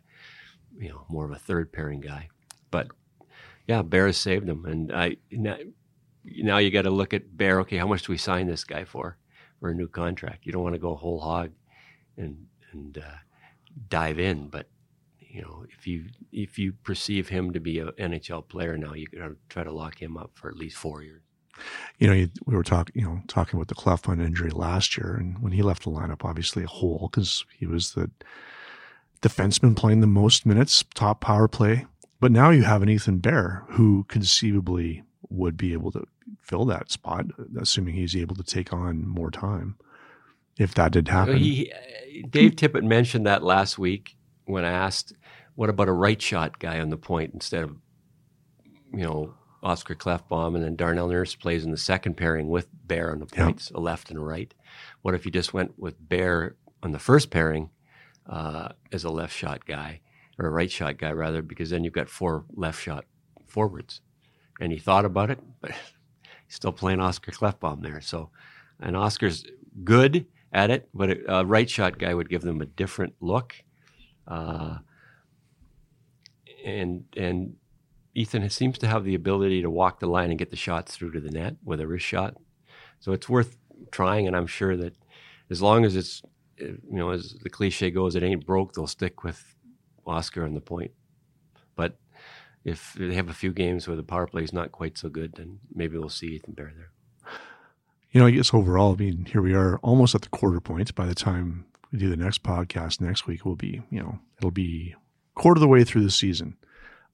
you 0.77 0.89
know 0.89 1.05
more 1.09 1.25
of 1.25 1.31
a 1.31 1.39
third 1.39 1.71
pairing 1.71 2.01
guy. 2.01 2.29
But 2.71 2.87
yeah, 3.67 3.81
Bear 3.81 4.07
has 4.07 4.17
saved 4.17 4.47
him, 4.47 4.65
and 4.65 4.91
I 4.91 5.17
now, 5.31 5.57
now 6.23 6.57
you 6.57 6.71
got 6.71 6.83
to 6.83 6.89
look 6.89 7.13
at 7.13 7.37
Bear. 7.37 7.59
Okay, 7.61 7.77
how 7.77 7.87
much 7.87 8.03
do 8.03 8.11
we 8.11 8.17
sign 8.17 8.47
this 8.47 8.63
guy 8.63 8.85
for? 8.85 9.17
for 9.59 9.69
a 9.69 9.75
new 9.75 9.87
contract. 9.87 10.45
You 10.45 10.51
don't 10.51 10.63
want 10.63 10.75
to 10.75 10.79
go 10.79 10.95
whole 10.95 11.19
hog 11.19 11.51
and 12.17 12.47
and 12.71 12.97
uh, 12.97 13.17
dive 13.89 14.19
in, 14.19 14.47
but 14.47 14.67
you 15.29 15.41
know 15.41 15.65
if 15.77 15.87
you 15.87 16.05
if 16.31 16.57
you 16.57 16.73
perceive 16.73 17.29
him 17.29 17.51
to 17.53 17.59
be 17.59 17.79
an 17.79 17.91
NHL 17.99 18.47
player 18.47 18.77
now, 18.77 18.93
you 18.93 19.07
got 19.07 19.27
to 19.27 19.35
try 19.47 19.63
to 19.63 19.71
lock 19.71 20.01
him 20.01 20.17
up 20.17 20.31
for 20.33 20.49
at 20.49 20.55
least 20.55 20.77
four 20.77 21.03
years. 21.03 21.21
You 21.97 22.07
know, 22.07 22.13
you, 22.13 22.29
we 22.45 22.55
were 22.55 22.63
talking, 22.63 23.01
you 23.01 23.05
know, 23.05 23.21
talking 23.27 23.57
about 23.57 23.67
the 23.67 23.75
Klefbom 23.75 24.23
injury 24.25 24.49
last 24.49 24.97
year, 24.97 25.15
and 25.15 25.41
when 25.41 25.51
he 25.51 25.61
left 25.61 25.83
the 25.83 25.89
lineup, 25.89 26.23
obviously 26.23 26.63
a 26.63 26.67
hole 26.67 27.09
because 27.11 27.45
he 27.57 27.65
was 27.65 27.93
the 27.93 28.09
defenseman 29.21 29.75
playing 29.75 29.99
the 29.99 30.07
most 30.07 30.45
minutes, 30.45 30.83
top 30.93 31.21
power 31.21 31.47
play. 31.47 31.85
But 32.21 32.31
now 32.31 32.49
you 32.49 32.63
have 32.63 32.81
an 32.81 32.89
Ethan 32.89 33.19
Bear 33.19 33.65
who 33.69 34.05
conceivably 34.07 35.03
would 35.29 35.57
be 35.57 35.73
able 35.73 35.91
to 35.91 36.05
fill 36.41 36.65
that 36.65 36.91
spot, 36.91 37.25
assuming 37.59 37.95
he's 37.95 38.15
able 38.15 38.35
to 38.35 38.43
take 38.43 38.73
on 38.73 39.07
more 39.07 39.31
time. 39.31 39.75
If 40.57 40.73
that 40.75 40.91
did 40.91 41.07
happen, 41.07 41.37
he, 41.37 41.71
uh, 41.71 42.27
Dave 42.29 42.55
Tippett 42.55 42.83
mentioned 42.83 43.25
that 43.25 43.43
last 43.43 43.77
week 43.77 44.17
when 44.49 44.65
I 44.65 44.71
asked, 44.71 45.13
"What 45.55 45.69
about 45.69 45.87
a 45.89 45.93
right 45.93 46.21
shot 46.21 46.59
guy 46.59 46.79
on 46.79 46.89
the 46.89 46.97
point 46.97 47.33
instead 47.33 47.63
of, 47.63 47.75
you 48.91 49.03
know, 49.03 49.33
Oscar 49.61 49.95
Klefbom 49.95 50.55
and 50.55 50.63
then 50.63 50.75
Darnell 50.75 51.07
Nurse 51.09 51.35
plays 51.35 51.65
in 51.65 51.71
the 51.71 51.77
second 51.77 52.15
pairing 52.15 52.49
with 52.49 52.67
Bear 52.87 53.11
on 53.11 53.19
the 53.19 53.25
points, 53.25 53.71
a 53.71 53.79
left 53.79 54.09
and 54.09 54.17
a 54.17 54.21
right. 54.21 54.53
What 55.01 55.13
if 55.13 55.25
you 55.25 55.31
just 55.31 55.53
went 55.53 55.77
with 55.77 55.95
Bear 56.07 56.55
on 56.81 56.91
the 56.91 56.99
first 56.99 57.29
pairing 57.29 57.69
uh, 58.27 58.69
as 58.91 59.03
a 59.03 59.11
left 59.11 59.35
shot 59.35 59.65
guy 59.65 60.01
or 60.37 60.47
a 60.47 60.51
right 60.51 60.71
shot 60.71 60.97
guy 60.97 61.11
rather, 61.11 61.41
because 61.41 61.69
then 61.69 61.83
you've 61.83 61.93
got 61.93 62.09
four 62.09 62.45
left 62.55 62.81
shot 62.81 63.05
forwards." 63.47 64.01
And 64.61 64.71
he 64.71 64.79
thought 64.79 65.05
about 65.05 65.29
it, 65.29 65.39
but 65.61 65.71
he's 66.47 66.55
still 66.55 66.73
playing 66.73 66.99
Oscar 66.99 67.31
Klefbom 67.31 67.81
there. 67.81 68.01
So, 68.01 68.31
and 68.79 68.97
Oscar's 68.97 69.45
good 69.83 70.25
at 70.51 70.71
it, 70.71 70.89
but 70.93 71.17
a, 71.27 71.45
right 71.45 71.69
shot 71.69 71.99
guy 71.99 72.13
would 72.13 72.29
give 72.29 72.41
them 72.41 72.61
a 72.61 72.65
different 72.65 73.13
look. 73.19 73.55
Uh, 74.29 74.77
and 76.63 77.05
and 77.17 77.55
Ethan 78.15 78.49
seems 78.49 78.77
to 78.79 78.87
have 78.87 79.03
the 79.03 79.15
ability 79.15 79.61
to 79.61 79.69
walk 79.69 79.99
the 79.99 80.07
line 80.07 80.29
and 80.29 80.39
get 80.39 80.49
the 80.49 80.55
shots 80.55 80.95
through 80.95 81.11
to 81.11 81.19
the 81.19 81.31
net 81.31 81.55
with 81.63 81.79
a 81.79 81.87
wrist 81.87 82.05
shot. 82.05 82.35
So 82.99 83.11
it's 83.11 83.29
worth 83.29 83.57
trying, 83.91 84.27
and 84.27 84.35
I'm 84.35 84.47
sure 84.47 84.75
that 84.77 84.93
as 85.49 85.61
long 85.61 85.85
as 85.85 85.95
it's 85.95 86.21
you 86.57 86.79
know 86.89 87.11
as 87.11 87.35
the 87.41 87.49
cliche 87.49 87.91
goes, 87.91 88.15
it 88.15 88.23
ain't 88.23 88.45
broke, 88.45 88.73
they'll 88.73 88.87
stick 88.87 89.23
with 89.23 89.55
Oscar 90.05 90.43
on 90.43 90.53
the 90.53 90.61
point. 90.61 90.91
But 91.75 91.97
if 92.65 92.93
they 92.97 93.15
have 93.15 93.29
a 93.29 93.33
few 93.33 93.53
games 93.53 93.87
where 93.87 93.97
the 93.97 94.03
power 94.03 94.27
play 94.27 94.43
is 94.43 94.53
not 94.53 94.71
quite 94.71 94.97
so 94.97 95.09
good, 95.09 95.35
then 95.35 95.59
maybe 95.73 95.97
we'll 95.97 96.09
see 96.09 96.27
Ethan 96.27 96.53
Bear 96.53 96.73
there. 96.75 96.91
You 98.11 98.19
know, 98.19 98.27
I 98.27 98.31
guess 98.31 98.53
overall, 98.53 98.93
I 98.93 98.95
mean, 98.95 99.25
here 99.25 99.41
we 99.41 99.53
are 99.53 99.77
almost 99.77 100.15
at 100.15 100.23
the 100.23 100.29
quarter 100.29 100.59
point. 100.59 100.93
By 100.95 101.05
the 101.05 101.15
time 101.15 101.65
we 101.91 101.99
do 101.99 102.09
the 102.09 102.17
next 102.17 102.43
podcast 102.43 103.01
next 103.01 103.27
week, 103.27 103.45
will 103.45 103.55
be, 103.55 103.81
you 103.89 103.99
know, 103.99 104.19
it'll 104.37 104.51
be 104.51 104.95
quarter 105.35 105.57
of 105.57 105.61
the 105.61 105.67
way 105.67 105.83
through 105.83 106.03
the 106.03 106.11
season. 106.11 106.55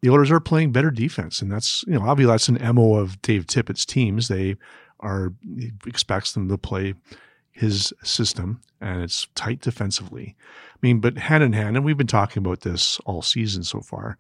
The 0.02 0.10
Oilers 0.10 0.32
are 0.32 0.40
playing 0.40 0.72
better 0.72 0.92
defense, 0.92 1.42
and 1.42 1.52
that's 1.52 1.84
you 1.88 1.94
know 1.94 2.08
obviously 2.08 2.32
that's 2.32 2.50
an 2.50 2.76
mo 2.76 2.96
of 2.96 3.22
Dave 3.22 3.48
Tippett's 3.48 3.86
teams. 3.86 4.28
They 4.28 4.56
are 5.00 5.34
expects 5.86 6.34
them 6.34 6.50
to 6.50 6.58
play 6.58 6.94
his 7.52 7.94
system, 8.04 8.62
and 8.82 9.02
it's 9.02 9.28
tight 9.36 9.62
defensively. 9.62 10.36
I 10.74 10.78
mean, 10.82 11.00
but 11.00 11.18
hand 11.18 11.44
in 11.44 11.54
hand, 11.54 11.78
and 11.78 11.86
we've 11.86 11.98
been 11.98 12.08
talking 12.08 12.42
about 12.42 12.62
this 12.62 13.00
all 13.06 13.22
season 13.22 13.64
so 13.64 13.80
far. 13.80 14.18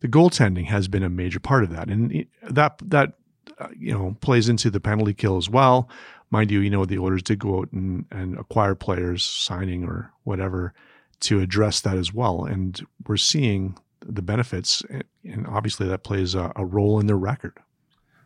The 0.00 0.08
goaltending 0.08 0.66
has 0.66 0.88
been 0.88 1.02
a 1.02 1.10
major 1.10 1.38
part 1.38 1.62
of 1.62 1.70
that, 1.70 1.88
and 1.88 2.26
that 2.42 2.80
that 2.86 3.12
uh, 3.58 3.68
you 3.78 3.92
know 3.92 4.16
plays 4.20 4.48
into 4.48 4.70
the 4.70 4.80
penalty 4.80 5.12
kill 5.12 5.36
as 5.36 5.50
well. 5.50 5.88
Mind 6.30 6.50
you, 6.50 6.60
you 6.60 6.70
know 6.70 6.84
the 6.84 6.98
Oilers 6.98 7.22
did 7.22 7.40
go 7.40 7.58
out 7.58 7.72
and, 7.72 8.06
and 8.10 8.38
acquire 8.38 8.74
players, 8.74 9.24
signing 9.24 9.84
or 9.84 10.12
whatever, 10.24 10.72
to 11.20 11.40
address 11.40 11.80
that 11.80 11.96
as 11.96 12.14
well, 12.14 12.44
and 12.44 12.86
we're 13.06 13.16
seeing 13.16 13.76
the 14.00 14.22
benefits, 14.22 14.82
and 15.24 15.46
obviously 15.46 15.86
that 15.88 16.04
plays 16.04 16.34
a, 16.34 16.52
a 16.56 16.64
role 16.64 16.98
in 17.00 17.06
their 17.06 17.18
record. 17.18 17.58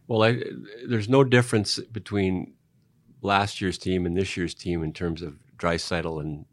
Well, 0.07 0.23
I, 0.23 0.43
there's 0.87 1.09
no 1.09 1.25
difference 1.25 1.79
between 1.79 2.55
last 3.23 3.61
year's 3.61 3.79
team 3.79 4.07
and 4.07 4.17
this 4.17 4.37
year's 4.37 4.55
team 4.55 4.83
in 4.85 4.93
terms 4.93 5.23
of 5.23 5.39
Draisaitl 5.57 6.21
and 6.21 6.45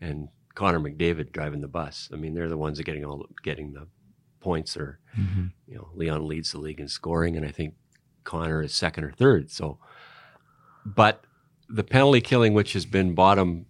and 0.00 0.28
Connor 0.54 0.80
McDavid 0.80 1.32
driving 1.32 1.60
the 1.60 1.68
bus. 1.68 2.08
I 2.12 2.16
mean, 2.16 2.34
they're 2.34 2.48
the 2.48 2.56
ones 2.56 2.76
that 2.76 2.82
are 2.82 2.84
getting 2.84 3.04
all 3.04 3.26
getting 3.42 3.72
the 3.72 3.86
points. 4.40 4.76
Or 4.76 4.98
mm-hmm. 5.18 5.46
you 5.66 5.76
know, 5.76 5.88
Leon 5.94 6.26
leads 6.26 6.52
the 6.52 6.58
league 6.58 6.80
in 6.80 6.88
scoring, 6.88 7.36
and 7.36 7.46
I 7.46 7.50
think 7.50 7.74
Connor 8.24 8.62
is 8.62 8.74
second 8.74 9.04
or 9.04 9.12
third. 9.12 9.50
So, 9.50 9.78
but 10.84 11.24
the 11.68 11.84
penalty 11.84 12.20
killing, 12.20 12.54
which 12.54 12.72
has 12.72 12.86
been 12.86 13.14
bottom, 13.14 13.66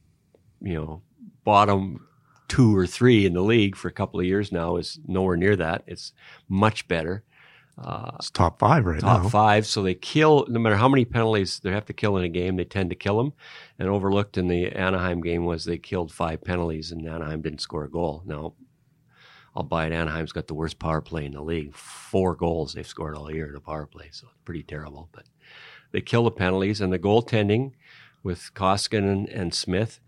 you 0.61 0.75
know, 0.75 1.03
bottom 1.45 2.07
two 2.49 2.77
or 2.77 2.87
three 2.87 3.27
in 3.27 3.35
the 3.35 3.43
league 3.43 3.77
for 3.77 3.89
a 3.89 3.93
couple 3.93 4.19
of 4.21 4.27
years 4.27 4.51
now, 4.51 4.77
is 4.77 4.99
nowhere 5.07 5.37
near 5.37 5.57
that. 5.57 5.83
It's 5.87 6.13
much 6.49 6.89
better. 6.89 7.25
Uh, 7.79 8.13
it's 8.17 8.31
top 8.31 8.59
five 8.59 8.85
right 8.85 9.01
top 9.01 9.19
now. 9.19 9.23
Top 9.23 9.33
five. 9.33 9.67
So 9.67 9.83
they 9.83 9.95
kill, 9.95 10.47
no 10.49 10.61
matter 10.61 10.77
how 10.77 10.89
many 10.89 11.05
penalties 11.05 11.61
they 11.61 11.71
have 11.71 11.87
to 11.87 11.93
kill 11.93 12.17
in 12.19 12.25
a 12.25 12.29
game, 12.29 12.57
they 12.57 12.65
tend 12.65 12.91
to 12.91 12.97
kill 12.97 13.17
them. 13.17 13.33
And 13.79 13.89
overlooked 13.89 14.37
in 14.37 14.49
the 14.49 14.67
Anaheim 14.67 15.23
game 15.23 15.47
was 15.47 15.65
they 15.65 15.79
killed 15.79 16.13
five 16.13 16.45
penalties 16.45 16.93
and 16.93 17.09
Anaheim 17.09 17.41
didn't 17.41 17.61
score 17.61 17.85
a 17.85 17.91
goal. 17.91 18.23
Now, 18.27 18.55
I'll 19.55 19.63
buy 19.63 19.87
it. 19.87 19.93
Anaheim's 19.93 20.33
got 20.33 20.47
the 20.47 20.55
worst 20.55 20.79
power 20.79 21.01
play 21.01 21.25
in 21.25 21.33
the 21.33 21.43
league. 21.43 21.75
Four 21.75 22.35
goals 22.37 22.75
they've 22.75 22.87
scored 22.87 23.17
all 23.17 23.33
year 23.33 23.49
in 23.49 23.57
a 23.57 23.61
power 23.61 23.87
play. 23.87 24.09
So 24.13 24.29
it's 24.31 24.41
pretty 24.45 24.63
terrible. 24.63 25.09
But 25.13 25.25
they 25.93 26.01
kill 26.01 26.25
the 26.25 26.31
penalties 26.31 26.81
and 26.81 26.93
the 26.93 26.99
goaltending 26.99 27.73
with 28.23 28.51
Koskinen 28.55 29.29
and 29.35 29.53
Smith. 29.53 30.01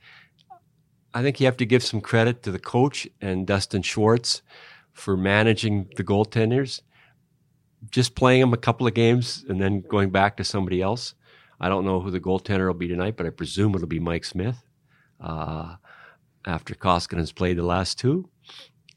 I 1.14 1.22
think 1.22 1.40
you 1.40 1.46
have 1.46 1.56
to 1.58 1.66
give 1.66 1.82
some 1.82 2.00
credit 2.00 2.42
to 2.44 2.50
the 2.50 2.58
coach 2.58 3.08
and 3.20 3.46
Dustin 3.46 3.82
Schwartz 3.82 4.42
for 4.92 5.16
managing 5.16 5.88
the 5.96 6.04
goaltenders 6.04 6.80
just 7.90 8.14
playing 8.14 8.40
them 8.40 8.52
a 8.52 8.58
couple 8.58 8.86
of 8.86 8.94
games 8.94 9.44
and 9.48 9.60
then 9.60 9.80
going 9.80 10.10
back 10.10 10.36
to 10.36 10.44
somebody 10.44 10.80
else. 10.80 11.14
I 11.60 11.68
don't 11.68 11.84
know 11.84 12.00
who 12.00 12.10
the 12.10 12.20
goaltender 12.20 12.66
will 12.66 12.74
be 12.74 12.88
tonight, 12.88 13.16
but 13.16 13.26
I 13.26 13.30
presume 13.30 13.74
it'll 13.74 13.86
be 13.86 14.00
Mike 14.00 14.24
Smith 14.24 14.62
uh, 15.20 15.76
after 16.46 16.74
Koskinen's 16.74 17.32
played 17.32 17.58
the 17.58 17.62
last 17.62 17.98
two. 17.98 18.28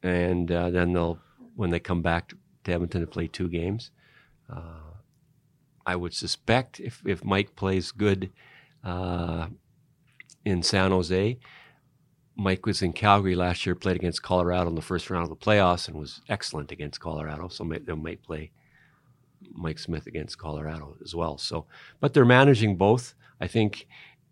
And 0.06 0.52
uh, 0.52 0.70
then 0.70 0.94
they'll, 0.94 1.18
when 1.56 1.72
they 1.72 1.80
come 1.80 2.04
back 2.04 2.34
to 2.64 2.72
Edmonton 2.72 3.02
to 3.02 3.08
play 3.08 3.28
two 3.28 3.50
games, 3.50 3.90
uh, 4.56 4.94
I 5.84 5.96
would 5.96 6.14
suspect 6.14 6.80
if, 6.80 7.02
if 7.08 7.26
Mike 7.26 7.56
plays 7.56 7.92
good 7.92 8.32
uh, 8.84 9.48
in 10.46 10.62
San 10.62 10.92
Jose, 10.92 11.40
Mike 12.36 12.68
was 12.68 12.84
in 12.84 12.94
Calgary 12.94 13.34
last 13.34 13.66
year, 13.66 13.74
played 13.74 13.96
against 13.96 14.22
Colorado 14.22 14.70
in 14.70 14.76
the 14.76 14.82
first 14.82 15.10
round 15.10 15.24
of 15.24 15.30
the 15.30 15.36
playoffs, 15.36 15.88
and 15.88 15.98
was 15.98 16.22
excellent 16.30 16.72
against 16.72 17.00
Colorado. 17.00 17.48
So 17.48 17.64
they 17.64 17.94
might 17.94 18.22
play 18.22 18.52
Mike 19.54 19.80
Smith 19.80 20.06
against 20.06 20.38
Colorado 20.38 20.98
as 21.04 21.16
well. 21.16 21.40
So, 21.40 21.66
but 22.00 22.14
they're 22.14 22.26
managing 22.26 22.76
both. 22.76 23.16
I 23.42 23.48
think 23.48 23.88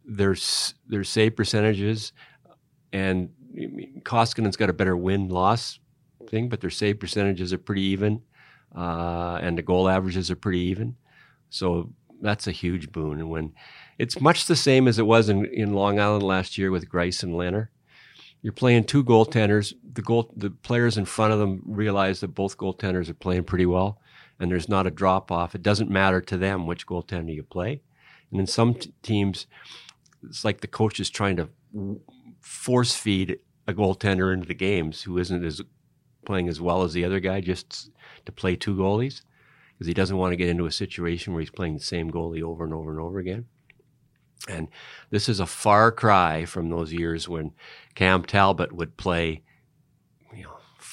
there's 0.06 0.76
their 0.88 1.04
save 1.04 1.36
percentages, 1.36 2.14
and 2.92 3.30
Koskinen's 4.04 4.58
got 4.58 4.70
a 4.70 4.74
better 4.74 4.98
win 4.98 5.30
loss 5.30 5.80
thing, 6.30 6.50
but 6.50 6.62
their 6.62 6.70
save 6.70 7.00
percentages 7.00 7.54
are 7.54 7.58
pretty 7.58 7.82
even, 7.82 8.22
uh, 8.76 9.40
and 9.42 9.58
the 9.58 9.62
goal 9.62 9.88
averages 9.90 10.32
are 10.32 10.36
pretty 10.36 10.60
even. 10.60 10.96
So 11.50 11.92
that's 12.22 12.48
a 12.48 12.52
huge 12.52 12.92
boon. 12.92 13.20
And 13.20 13.30
when 13.30 13.54
it's 13.98 14.20
much 14.20 14.48
the 14.48 14.56
same 14.56 14.88
as 14.88 14.98
it 14.98 15.06
was 15.06 15.30
in, 15.30 15.46
in 15.46 15.74
Long 15.74 16.00
Island 16.00 16.24
last 16.24 16.58
year 16.58 16.72
with 16.72 16.90
Greiss 16.90 17.24
and 17.24 17.34
Lehner. 17.34 17.68
You're 18.42 18.54
playing 18.54 18.84
two 18.84 19.04
goaltenders. 19.04 19.74
The 19.94 20.02
goal, 20.02 20.34
the 20.36 20.50
players 20.50 20.98
in 20.98 21.06
front 21.06 21.32
of 21.32 21.40
them 21.40 21.62
realize 21.66 22.20
that 22.20 22.30
both 22.30 22.58
goaltenders 22.58 23.10
are 23.10 23.14
playing 23.14 23.46
pretty 23.46 23.66
well 23.66 24.02
and 24.40 24.52
there's 24.52 24.68
not 24.68 24.88
a 24.88 24.92
drop 24.92 25.32
off, 25.32 25.56
it 25.56 25.62
doesn't 25.62 25.90
matter 25.90 26.20
to 26.20 26.38
them 26.38 26.68
which 26.68 26.86
goaltender 26.86 27.34
you 27.34 27.44
play. 27.44 27.82
And 28.32 28.40
in 28.40 28.48
some 28.48 28.74
t- 28.74 28.92
teams, 29.02 29.48
it's 30.28 30.44
like 30.44 30.62
the 30.62 30.68
coach 30.68 31.00
is 31.00 31.10
trying 31.10 31.38
to 31.38 31.50
force 32.44 32.96
feed 32.96 33.40
a 33.68 33.74
goaltender 33.74 34.34
into 34.34 34.48
the 34.48 34.54
games 34.54 35.02
who 35.02 35.18
isn't 35.18 35.44
as 35.44 35.62
playing 36.26 36.48
as 36.48 36.62
well 36.62 36.84
as 36.84 36.94
the 36.94 37.06
other 37.06 37.20
guy 37.20 37.42
just 37.42 37.90
to 38.26 38.32
play 38.32 38.56
two 38.56 38.76
goalies 38.76 39.22
because 39.74 39.88
he 39.88 39.94
doesn't 39.94 40.18
want 40.18 40.32
to 40.32 40.38
get 40.38 40.50
into 40.50 40.66
a 40.66 40.72
situation 40.72 41.34
where 41.34 41.40
he's 41.40 41.50
playing 41.50 41.74
the 41.74 41.80
same 41.80 42.12
goalie 42.12 42.44
over 42.44 42.64
and 42.64 42.74
over 42.74 42.92
and 42.92 43.00
over 43.00 43.18
again. 43.18 43.46
And 44.48 44.68
this 45.10 45.28
is 45.28 45.40
a 45.40 45.46
far 45.46 45.92
cry 45.92 46.46
from 46.46 46.70
those 46.70 46.92
years 46.92 47.30
when 47.30 47.54
Cam 47.96 48.24
Talbot 48.24 48.74
would 48.74 48.98
play 48.98 49.42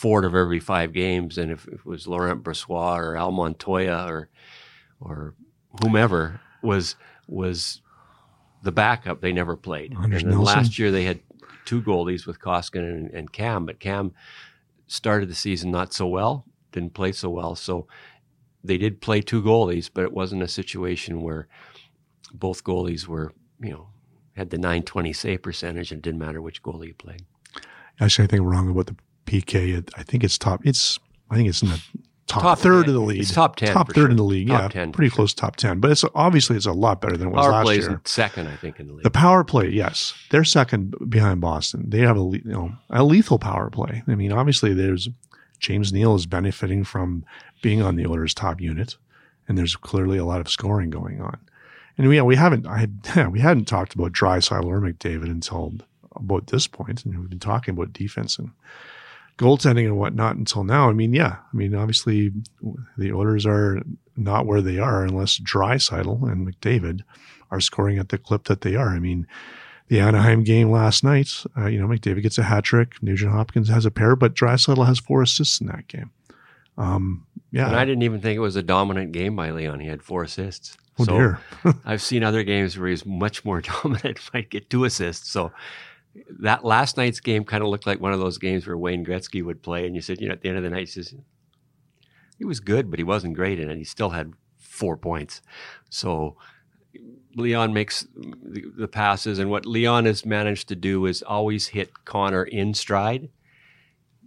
four 0.01 0.25
of 0.25 0.35
every 0.35 0.61
five 0.61 0.95
games, 0.95 1.37
and 1.37 1.53
if, 1.53 1.69
if 1.69 1.81
it 1.81 1.87
was 1.87 2.07
Laurent 2.07 2.43
Brossoit 2.43 2.99
or 2.99 3.17
Al 3.17 3.33
Montoya 3.33 4.07
or 4.07 4.31
or 4.99 5.35
whomever 5.83 6.41
was 6.63 6.97
was 7.29 7.83
the 8.63 8.73
backup, 8.73 9.21
they 9.21 9.33
never 9.33 9.57
played. 9.57 9.95
Anders 9.95 10.23
and 10.23 10.33
then 10.33 10.41
last 10.41 10.79
year 10.79 10.91
they 10.91 11.05
had 11.05 11.21
two 11.65 11.83
goalies 11.83 12.27
with 12.27 12.41
Koskinen 12.41 12.91
and, 12.91 13.11
and 13.11 13.33
Cam, 13.33 13.67
but 13.67 13.81
Cam 13.81 14.13
started 14.87 15.29
the 15.29 15.35
season 15.35 15.71
not 15.71 15.93
so 15.93 16.07
well, 16.07 16.45
didn't 16.73 16.95
play 16.95 17.13
so 17.13 17.31
well, 17.31 17.55
so 17.55 17.87
they 18.63 18.79
did 18.79 19.01
play 19.01 19.21
two 19.21 19.43
goalies, 19.43 19.91
but 19.93 20.05
it 20.05 20.13
wasn't 20.13 20.43
a 20.43 20.49
situation 20.49 21.23
where 21.23 21.49
both 22.33 22.65
goalies 22.65 23.07
were, 23.07 23.33
you 23.61 23.71
know, 23.71 23.89
had 24.37 24.51
the 24.51 24.59
920 24.59 25.13
save 25.13 25.43
percentage 25.43 25.91
and 25.91 25.99
it 25.99 26.03
didn't 26.03 26.21
matter 26.21 26.41
which 26.41 26.63
goalie 26.63 26.89
you 26.89 26.95
played. 26.95 27.25
Actually, 28.01 28.25
I 28.25 28.29
think 28.29 28.43
wrong 28.43 28.71
about 28.71 28.87
the 28.87 28.97
PK. 29.27 29.89
I 29.97 30.03
think 30.03 30.25
it's 30.25 30.39
top. 30.39 30.61
It's 30.65 30.99
I 31.31 31.37
think 31.37 31.49
it's 31.49 31.63
in 31.63 31.69
the 31.69 31.83
top, 32.27 32.43
top 32.43 32.59
third 32.59 32.87
10. 32.87 32.89
of 32.89 32.95
the 32.95 33.01
league. 33.01 33.21
It's 33.21 33.33
top 33.33 33.57
ten. 33.57 33.73
Top 33.73 33.89
third 33.89 33.95
sure. 33.95 34.11
in 34.11 34.17
the 34.17 34.23
league. 34.23 34.49
Top 34.49 34.75
yeah, 34.75 34.83
10 34.83 34.93
pretty 34.93 35.11
sure. 35.11 35.17
close 35.17 35.35
top 35.35 35.57
ten. 35.57 35.81
But 35.81 35.91
it's 35.91 36.05
obviously 36.15 36.57
it's 36.57 36.67
a 36.67 36.73
lot 36.73 37.01
better 37.01 37.17
than 37.17 37.29
it 37.29 37.31
was 37.33 37.45
Power 37.45 37.53
last 37.53 37.65
plays 37.65 37.87
year. 37.87 38.01
second, 38.05 38.49
I 38.49 38.57
think, 38.57 38.81
in 38.81 38.89
the 38.89 38.95
league. 38.95 39.03
The 39.05 39.11
power 39.11 39.45
play, 39.45 39.69
yes, 39.69 40.15
they're 40.31 40.45
second 40.45 40.95
behind 41.09 41.41
Boston. 41.41 41.85
They 41.89 42.01
have 42.01 42.17
a 42.17 42.23
you 42.23 42.43
know 42.45 42.73
a 42.89 43.05
lethal 43.05 43.39
power 43.39 43.71
play. 43.71 44.03
I 44.07 44.15
mean, 44.15 44.33
obviously 44.33 44.75
there's 44.75 45.09
James 45.59 45.93
Neal 45.93 46.15
is 46.15 46.27
benefiting 46.27 46.85
from 46.85 47.25
being 47.63 47.83
on 47.83 47.97
the 47.97 48.07
Oilers' 48.07 48.35
top 48.35 48.61
unit, 48.61 48.97
and 49.49 49.59
there's 49.59 49.77
clearly 49.77 50.19
a 50.19 50.25
lot 50.25 50.41
of 50.41 50.49
scoring 50.49 50.91
going 50.91 51.21
on. 51.21 51.39
And 51.99 52.09
we 52.09 52.21
we 52.21 52.37
haven't 52.37 52.67
I 52.67 52.79
had, 52.79 53.27
we 53.33 53.41
hadn't 53.41 53.67
talked 53.67 53.95
about 53.95 54.13
Draisaitl 54.13 54.65
or 54.65 54.81
McDavid 54.81 55.31
until 55.31 55.75
about 56.17 56.49
this 56.49 56.67
point, 56.67 57.05
and 57.05 57.19
we've 57.19 57.31
been 57.31 57.39
talking 57.39 57.75
about 57.75 57.93
defense 57.93 58.39
and 58.39 58.51
goaltending 59.41 59.87
and 59.87 59.97
whatnot 59.97 60.37
until 60.37 60.65
now. 60.65 60.91
I 60.91 60.93
mean, 60.93 61.15
yeah, 61.15 61.37
I 61.53 61.57
mean, 61.57 61.75
obviously 61.75 62.31
the 62.99 63.13
Oilers 63.13 63.47
are 63.47 63.81
not 64.17 64.47
where 64.47 64.61
they 64.61 64.79
are 64.79 65.03
unless 65.03 65.39
Draisaitl 65.39 66.31
and 66.31 66.47
McDavid 66.47 67.01
are 67.51 67.61
scoring 67.61 67.99
at 67.99 68.11
the 68.11 68.19
clip 68.19 68.45
that 68.45 68.61
they 68.61 68.77
are. 68.77 68.91
I 68.91 68.99
mean, 68.99 69.27
the 69.89 69.99
Anaheim 69.99 70.45
game 70.45 70.71
last 70.71 71.03
night, 71.03 71.43
uh, 71.57 71.67
you 71.67 71.81
know, 71.81 71.89
McDavid 71.89 72.23
gets 72.23 72.39
a 72.39 72.43
hat 72.43 72.65
trick. 72.65 73.03
Nugent 73.03 73.33
Hopkins 73.33 73.71
has 73.71 73.87
a 73.87 73.91
pair, 73.91 74.15
but 74.15 74.35
Draisaitl 74.35 74.87
has 74.87 74.99
four 74.99 75.23
assists 75.23 75.61
in 75.61 75.67
that 75.69 75.89
game. 75.89 76.11
Um, 76.77 77.27
yeah. 77.51 77.67
And 77.67 77.77
I 77.77 77.85
didn't 77.87 78.03
even 78.03 78.21
think 78.21 78.37
it 78.37 78.41
was 78.41 78.57
a 78.57 78.63
dominant 78.63 79.13
game 79.13 79.35
by 79.35 79.51
Leon. 79.51 79.81
He 79.81 79.89
had 79.89 80.03
four 80.03 80.23
assists. 80.25 80.77
Oh, 80.99 81.05
so 81.05 81.13
dear. 81.17 81.41
I've 81.85 82.03
seen 82.03 82.23
other 82.23 82.43
games 82.45 82.79
where 82.79 82.91
he's 82.91 83.07
much 83.07 83.45
more 83.45 83.61
dominant, 83.83 84.21
might 84.35 84.51
get 84.51 84.69
two 84.69 84.85
assists. 84.85 85.31
So 85.31 85.51
that 86.41 86.65
last 86.65 86.97
night's 86.97 87.21
game 87.21 87.45
kind 87.45 87.63
of 87.63 87.69
looked 87.69 87.87
like 87.87 88.01
one 88.01 88.13
of 88.13 88.19
those 88.19 88.39
games 88.39 88.67
where 88.67 88.77
Wayne 88.77 89.05
Gretzky 89.05 89.45
would 89.45 89.63
play, 89.63 89.87
and 89.87 89.95
you 89.95 90.03
said, 90.03 90.21
you 90.21 90.29
know, 90.29 90.35
at 90.35 90.41
the 90.41 90.49
end 90.49 90.59
of 90.59 90.65
the 90.65 90.71
night, 90.71 90.81
he 90.81 90.87
says 90.87 91.15
he 92.39 92.45
was 92.45 92.61
good, 92.61 92.91
but 92.91 92.99
he 92.99 93.05
wasn't 93.05 93.35
great 93.35 93.61
in 93.61 93.71
it. 93.71 93.79
He 93.79 93.85
still 93.85 94.11
had 94.11 94.33
four 94.59 94.97
points. 94.97 95.43
So 95.89 96.37
Leon 97.37 97.73
makes 97.73 98.07
the, 98.17 98.65
the 98.77 98.89
passes, 98.89 99.39
and 99.39 99.51
what 99.51 99.67
Leon 99.67 100.07
has 100.07 100.27
managed 100.27 100.69
to 100.69 100.77
do 100.77 101.07
is 101.07 101.23
always 101.23 101.69
hit 101.69 102.05
Connor 102.05 102.45
in 102.45 102.75
stride, 102.75 103.29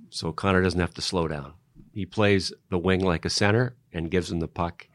so 0.10 0.32
Connor 0.32 0.62
doesn't 0.62 0.80
have 0.80 0.94
to 0.94 1.02
slow 1.02 1.28
down. 1.28 1.54
He 1.94 2.06
plays 2.06 2.54
the 2.70 2.78
wing 2.78 3.02
like 3.04 3.26
a 3.26 3.30
center 3.30 3.76
and 3.92 4.10
gives 4.10 4.32
him 4.32 4.40
the 4.40 4.48
puck 4.48 4.88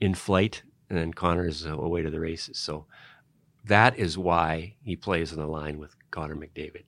in 0.00 0.14
flight, 0.14 0.62
and 0.88 0.98
then 0.98 1.12
Connor 1.12 1.48
is 1.48 1.64
away 1.66 2.02
to 2.02 2.10
the 2.10 2.20
races. 2.20 2.58
So 2.58 2.86
that 3.64 3.98
is 3.98 4.16
why 4.16 4.76
he 4.82 4.94
plays 4.94 5.32
in 5.32 5.40
the 5.40 5.46
line 5.46 5.78
with 5.78 5.97
Connor 6.10 6.36
McDavid. 6.36 6.84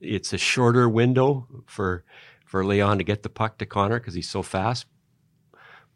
It's 0.00 0.32
a 0.32 0.38
shorter 0.38 0.88
window 0.88 1.46
for 1.66 2.04
for 2.46 2.64
Leon 2.64 2.98
to 2.98 3.04
get 3.04 3.22
the 3.22 3.30
puck 3.30 3.56
to 3.58 3.66
Connor 3.66 3.98
because 3.98 4.14
he's 4.14 4.28
so 4.28 4.42
fast. 4.42 4.84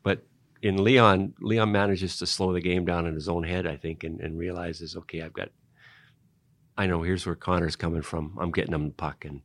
But 0.03 0.25
in 0.63 0.83
Leon, 0.83 1.35
Leon 1.41 1.71
manages 1.71 2.17
to 2.19 2.27
slow 2.27 2.53
the 2.55 2.63
game 2.63 2.87
down 2.87 3.07
in 3.07 3.15
his 3.15 3.29
own 3.29 3.43
head, 3.43 3.67
I 3.67 3.77
think, 3.77 4.05
and, 4.05 4.21
and 4.21 4.39
realizes, 4.39 4.97
okay, 4.97 5.21
I've 5.21 5.35
got, 5.35 5.51
I 6.79 6.87
know 6.87 7.03
here's 7.03 7.27
where 7.27 7.35
Connor's 7.35 7.77
coming 7.77 8.01
from. 8.01 8.39
I'm 8.41 8.53
getting 8.53 8.73
him 8.73 8.87
the 8.87 8.95
puck, 8.95 9.27
and 9.27 9.43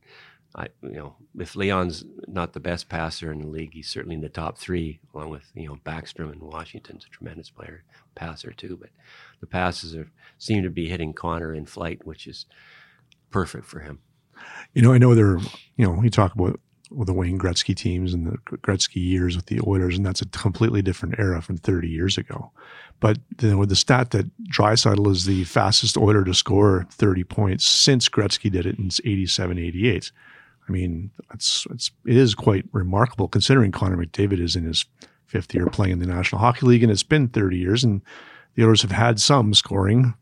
I, 0.54 0.68
you 0.82 0.90
know, 0.90 1.14
if 1.38 1.56
Leon's 1.56 2.04
not 2.26 2.52
the 2.52 2.60
best 2.60 2.88
passer 2.88 3.32
in 3.32 3.40
the 3.40 3.46
league, 3.46 3.72
he's 3.72 3.88
certainly 3.88 4.16
in 4.16 4.20
the 4.20 4.28
top 4.28 4.58
three, 4.58 5.00
along 5.14 5.30
with 5.30 5.50
you 5.54 5.68
know 5.68 5.78
Backstrom 5.84 6.30
and 6.30 6.42
Washington's 6.42 7.06
a 7.06 7.08
tremendous 7.08 7.48
player, 7.48 7.84
passer 8.14 8.52
too. 8.52 8.76
But 8.80 8.90
the 9.40 9.46
passes 9.46 9.94
are 9.96 10.10
seem 10.38 10.62
to 10.62 10.70
be 10.70 10.88
hitting 10.88 11.14
Connor 11.14 11.54
in 11.54 11.64
flight, 11.64 12.06
which 12.06 12.26
is 12.26 12.46
perfect 13.30 13.66
for 13.66 13.80
him. 13.80 14.00
You 14.74 14.82
know, 14.82 14.92
I 14.92 14.98
know 14.98 15.14
they're 15.14 15.38
you 15.76 15.86
know, 15.86 16.02
you 16.02 16.10
talk 16.10 16.34
about 16.34 16.60
with 16.90 17.06
the 17.06 17.14
Wayne 17.14 17.38
Gretzky 17.38 17.74
teams 17.74 18.12
and 18.12 18.26
the 18.26 18.36
Gretzky 18.58 18.96
years 18.96 19.36
with 19.36 19.46
the 19.46 19.60
Oilers, 19.66 19.96
and 19.96 20.04
that's 20.04 20.20
a 20.20 20.26
completely 20.26 20.82
different 20.82 21.14
era 21.18 21.40
from 21.40 21.56
30 21.56 21.88
years 21.88 22.18
ago. 22.18 22.52
But 23.00 23.18
then 23.38 23.58
with 23.58 23.70
the 23.70 23.76
stat 23.76 24.10
that 24.10 24.30
Draisaitl 24.44 25.10
is 25.10 25.24
the 25.24 25.44
fastest 25.44 25.96
Oiler 25.96 26.24
to 26.24 26.34
score 26.34 26.86
30 26.90 27.24
points 27.24 27.66
since 27.66 28.08
Gretzky 28.08 28.50
did 28.50 28.66
it 28.66 28.78
in 28.78 28.90
87, 29.04 29.58
88 29.58 30.12
I 30.68 30.72
mean, 30.72 31.10
it's 31.34 31.66
it's 31.70 31.90
it 32.06 32.16
is 32.16 32.34
quite 32.34 32.64
remarkable 32.72 33.28
considering 33.28 33.72
Connor 33.72 33.96
McDavid 33.96 34.40
is 34.40 34.56
in 34.56 34.64
his 34.64 34.84
fifth 35.26 35.54
year 35.54 35.66
playing 35.66 35.94
in 35.94 35.98
the 35.98 36.06
National 36.06 36.40
Hockey 36.40 36.66
League, 36.66 36.82
and 36.82 36.92
it's 36.92 37.02
been 37.02 37.28
30 37.28 37.56
years, 37.56 37.82
and 37.82 38.02
the 38.54 38.64
Oilers 38.64 38.82
have 38.82 38.92
had 38.92 39.18
some 39.18 39.54
scoring 39.54 40.14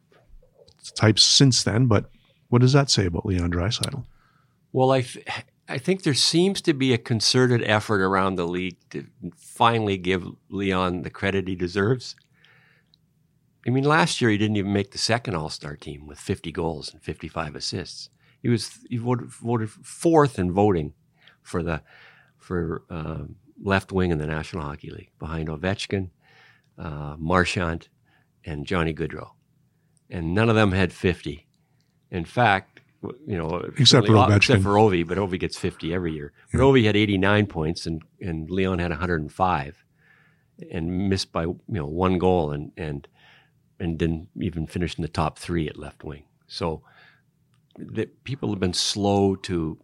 types 0.94 1.22
since 1.22 1.62
then. 1.64 1.87
But 1.87 2.11
what 2.48 2.61
does 2.61 2.72
that 2.72 2.90
say 2.90 3.07
about 3.07 3.26
Leon 3.26 3.50
Draisaitl? 3.50 4.05
Well, 4.72 4.92
I 4.92 5.03
th- 5.03 5.26
I 5.68 5.79
think 5.79 6.03
there 6.03 6.14
seems 6.14 6.61
to 6.62 6.74
be 6.74 6.92
a 6.92 6.98
concerted 6.98 7.62
effort 7.62 8.00
around 8.00 8.37
the 8.37 8.46
league 8.46 8.76
to 8.90 9.07
finally 9.37 9.96
give 9.98 10.26
Leon 10.48 11.03
the 11.03 11.11
credit 11.11 11.46
he 11.46 11.55
deserves. 11.55 12.16
I 13.66 13.70
mean, 13.70 13.85
last 13.85 14.20
year 14.20 14.31
he 14.31 14.38
didn't 14.38 14.57
even 14.57 14.72
make 14.72 14.92
the 14.92 14.98
second 14.98 15.35
All 15.35 15.50
Star 15.50 15.76
team 15.76 16.07
with 16.07 16.18
50 16.18 16.50
goals 16.50 16.92
and 16.92 17.03
55 17.03 17.55
assists 17.55 18.09
he 18.42 18.48
was 18.48 18.79
he 18.88 18.96
voted, 18.96 19.29
voted 19.29 19.70
fourth 19.70 20.38
in 20.38 20.53
voting 20.53 20.94
for 21.42 21.62
the 21.62 21.83
for 22.38 22.83
uh, 22.90 23.24
left 23.62 23.92
wing 23.92 24.11
in 24.11 24.18
the 24.18 24.26
National 24.26 24.62
Hockey 24.62 24.90
League 24.90 25.11
behind 25.18 25.48
Ovechkin, 25.48 26.11
uh, 26.79 27.16
Marchand, 27.18 27.88
and 28.44 28.66
Johnny 28.66 28.94
Gaudreau, 28.94 29.31
and 30.09 30.35
none 30.35 30.48
of 30.48 30.57
them 30.57 30.72
had 30.72 30.92
fifty. 30.92 31.46
In 32.11 32.24
fact, 32.24 32.81
you 33.26 33.37
know, 33.37 33.62
except 33.79 34.07
for 34.07 34.14
Ovechkin. 34.14 34.37
except 34.37 34.62
for 34.62 34.74
Ovi, 34.74 35.07
but 35.07 35.18
Ovi 35.18 35.38
gets 35.38 35.57
fifty 35.57 35.92
every 35.94 36.12
year. 36.12 36.33
But 36.53 36.59
yeah. 36.59 36.64
Ovi 36.64 36.85
had 36.85 36.96
eighty 36.96 37.18
nine 37.18 37.46
points, 37.46 37.87
and 37.87 38.03
and 38.20 38.50
Leon 38.50 38.79
had 38.79 38.90
one 38.90 39.00
hundred 39.00 39.20
and 39.20 39.33
five, 39.33 39.85
and 40.70 41.09
missed 41.09 41.33
by 41.33 41.42
you 41.42 41.61
know 41.68 41.87
one 41.87 42.18
goal, 42.18 42.53
and 42.53 42.72
and 42.76 43.07
and 43.79 43.98
didn't 43.98 44.29
even 44.40 44.66
finish 44.66 44.96
in 44.98 45.03
the 45.03 45.09
top 45.09 45.38
three 45.38 45.68
at 45.68 45.79
left 45.79 46.05
wing. 46.05 46.24
So 46.46 46.83
that 47.78 48.24
people 48.24 48.50
have 48.50 48.61
been 48.61 48.72
slow 48.72 49.37
to 49.37 49.78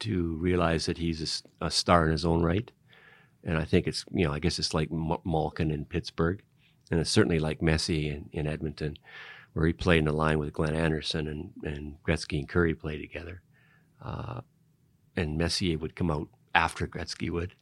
to 0.00 0.34
realize 0.36 0.86
that 0.86 0.98
he's 0.98 1.42
a, 1.60 1.66
a, 1.66 1.70
star 1.70 2.04
in 2.04 2.12
his 2.12 2.24
own 2.24 2.42
right, 2.42 2.70
and 3.42 3.56
I 3.56 3.64
think 3.64 3.86
it's 3.86 4.04
you 4.12 4.24
know 4.24 4.32
I 4.32 4.38
guess 4.38 4.58
it's 4.58 4.74
like 4.74 4.90
M- 4.90 5.16
Malkin 5.24 5.70
in 5.70 5.84
Pittsburgh, 5.84 6.42
and 6.90 7.00
it's 7.00 7.10
certainly 7.10 7.38
like 7.38 7.62
Messier 7.62 8.12
in, 8.12 8.28
in 8.32 8.46
Edmonton, 8.46 8.96
where 9.52 9.66
he 9.66 9.72
played 9.72 10.00
in 10.00 10.04
the 10.06 10.12
line 10.12 10.38
with 10.38 10.52
Glenn 10.52 10.74
Anderson 10.74 11.26
and 11.28 11.50
and 11.62 11.96
Gretzky 12.06 12.38
and 12.38 12.48
Kurri 12.48 12.78
played 12.78 13.00
together, 13.00 13.42
uh, 14.02 14.40
and 15.16 15.38
Messier 15.38 15.78
would 15.78 15.96
come 15.96 16.10
out 16.10 16.28
after 16.54 16.86
Gretzky 16.86 17.30
would, 17.30 17.54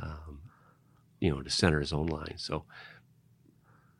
um, 0.00 0.40
you 1.20 1.30
know, 1.30 1.42
to 1.42 1.50
center 1.50 1.80
his 1.80 1.92
own 1.92 2.06
line. 2.06 2.34
So, 2.36 2.64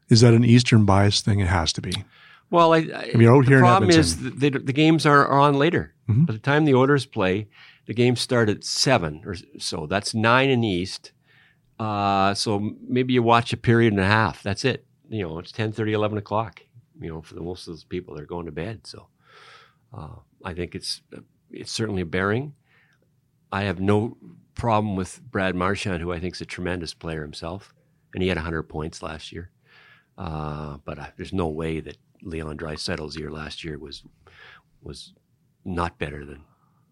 is 0.08 0.20
that 0.20 0.34
an 0.34 0.44
Eastern 0.44 0.84
bias 0.84 1.20
thing? 1.20 1.40
It 1.40 1.48
has 1.48 1.72
to 1.74 1.80
be. 1.80 2.04
Well, 2.52 2.74
I, 2.74 2.80
I, 2.80 3.10
I 3.14 3.16
mean, 3.16 3.28
out 3.28 3.46
the 3.46 3.56
problem 3.56 3.88
is 3.88 4.18
the, 4.18 4.50
the, 4.50 4.74
games 4.74 5.06
are, 5.06 5.26
are 5.26 5.40
on 5.40 5.54
later. 5.54 5.94
Mm-hmm. 6.06 6.26
By 6.26 6.34
the 6.34 6.38
time 6.38 6.66
the 6.66 6.74
Oilers 6.74 7.06
play, 7.06 7.48
the 7.86 7.94
games 7.94 8.20
start 8.20 8.50
at 8.50 8.62
seven 8.62 9.22
or 9.24 9.34
so. 9.58 9.86
That's 9.86 10.12
nine 10.12 10.50
in 10.50 10.60
the 10.60 10.68
East. 10.68 11.12
Uh, 11.78 12.34
so 12.34 12.74
maybe 12.86 13.14
you 13.14 13.22
watch 13.22 13.54
a 13.54 13.56
period 13.56 13.94
and 13.94 14.02
a 14.02 14.06
half. 14.06 14.42
That's 14.42 14.66
it. 14.66 14.84
You 15.08 15.26
know, 15.26 15.38
it's 15.38 15.50
10, 15.50 15.72
30, 15.72 15.94
11 15.94 16.18
o'clock. 16.18 16.60
You 17.00 17.08
know, 17.08 17.22
for 17.22 17.32
the 17.32 17.40
most 17.40 17.66
of 17.66 17.72
those 17.72 17.84
people, 17.84 18.14
they're 18.14 18.26
going 18.26 18.44
to 18.44 18.52
bed. 18.52 18.86
So 18.86 19.08
uh, 19.96 20.16
I 20.44 20.52
think 20.52 20.74
it's 20.74 21.00
it's 21.50 21.72
certainly 21.72 22.02
a 22.02 22.06
bearing. 22.06 22.52
I 23.50 23.62
have 23.62 23.80
no 23.80 24.18
problem 24.54 24.94
with 24.94 25.22
Brad 25.22 25.54
Marchand, 25.54 26.02
who 26.02 26.12
I 26.12 26.20
think 26.20 26.34
is 26.34 26.42
a 26.42 26.46
tremendous 26.46 26.92
player 26.92 27.22
himself, 27.22 27.72
and 28.12 28.22
he 28.22 28.28
had 28.28 28.36
100 28.36 28.64
points 28.64 29.02
last 29.02 29.32
year. 29.32 29.50
Uh, 30.18 30.76
but 30.84 30.98
I, 30.98 31.12
there's 31.16 31.32
no 31.32 31.48
way 31.48 31.80
that 31.80 31.96
Leon 32.22 32.56
Draisaitl's 32.56 33.16
year 33.16 33.30
last 33.30 33.64
year 33.64 33.78
was 33.78 34.02
was 34.82 35.12
not 35.64 35.98
better 35.98 36.24
than 36.24 36.44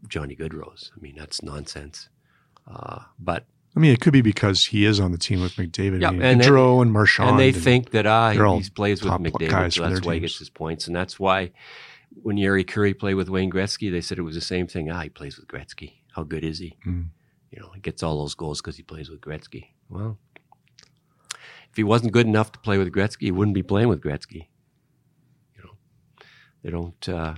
Johnny 0.09 0.37
Gaudreau's. 0.37 0.93
I 0.97 1.01
mean, 1.01 1.17
that's 1.17 1.43
nonsense. 1.43 2.09
Uh, 2.67 3.01
but 3.19 3.47
I 3.77 3.81
mean, 3.81 3.93
it 3.93 4.01
could 4.01 4.13
be 4.13 4.23
because 4.23 4.67
he 4.67 4.85
is 4.85 4.99
on 4.99 5.13
the 5.13 5.19
team 5.19 5.41
with 5.41 5.55
McDavid. 5.55 6.01
Yeah, 6.01 6.09
I 6.09 6.13
mean, 6.13 6.23
and 6.23 6.41
Gaudreau 6.41 6.83
and 6.83 6.93
Marchand. 6.93 7.31
And 7.31 7.39
they 7.39 7.53
think 7.53 7.91
that 7.91 8.07
ah, 8.07 8.31
he 8.31 8.71
plays 8.71 9.03
with 9.03 9.13
McDavid, 9.13 9.73
so 9.73 9.89
that's 9.89 10.05
why 10.05 10.15
he 10.15 10.21
gets 10.21 10.39
his 10.39 10.51
points, 10.51 10.87
and 10.87 10.95
that's 10.95 11.21
why 11.21 11.53
when 12.23 12.37
Jari 12.37 12.65
Kurri 12.65 12.99
played 12.99 13.15
with 13.15 13.29
Wayne 13.29 13.51
Gretzky, 13.51 13.91
they 13.91 14.01
said 14.01 14.19
it 14.19 14.23
was 14.23 14.35
the 14.35 14.41
same 14.41 14.67
thing. 14.67 14.91
Ah, 14.91 15.01
he 15.03 15.09
plays 15.09 15.37
with 15.37 15.47
Gretzky. 15.47 15.95
How 16.13 16.25
good 16.25 16.45
is 16.45 16.59
he? 16.59 16.77
Mm. 16.87 17.11
You 17.53 17.61
know, 17.61 17.71
he 17.75 17.81
gets 17.81 18.03
all 18.03 18.19
those 18.19 18.35
goals 18.35 18.61
because 18.61 18.77
he 18.77 18.83
plays 18.83 19.09
with 19.09 19.21
Gretzky. 19.21 19.69
Well, 19.89 20.19
if 21.71 21.77
he 21.77 21.85
wasn't 21.85 22.13
good 22.13 22.27
enough 22.27 22.53
to 22.53 22.59
play 22.59 22.79
with 22.79 22.93
Gretzky, 22.93 23.23
he 23.23 23.31
wouldn't 23.31 23.55
be 23.55 23.63
playing 23.63 23.89
with 23.89 24.01
Gretzky. 24.01 24.49
They 26.63 26.71
don't. 26.71 27.09
Uh, 27.09 27.35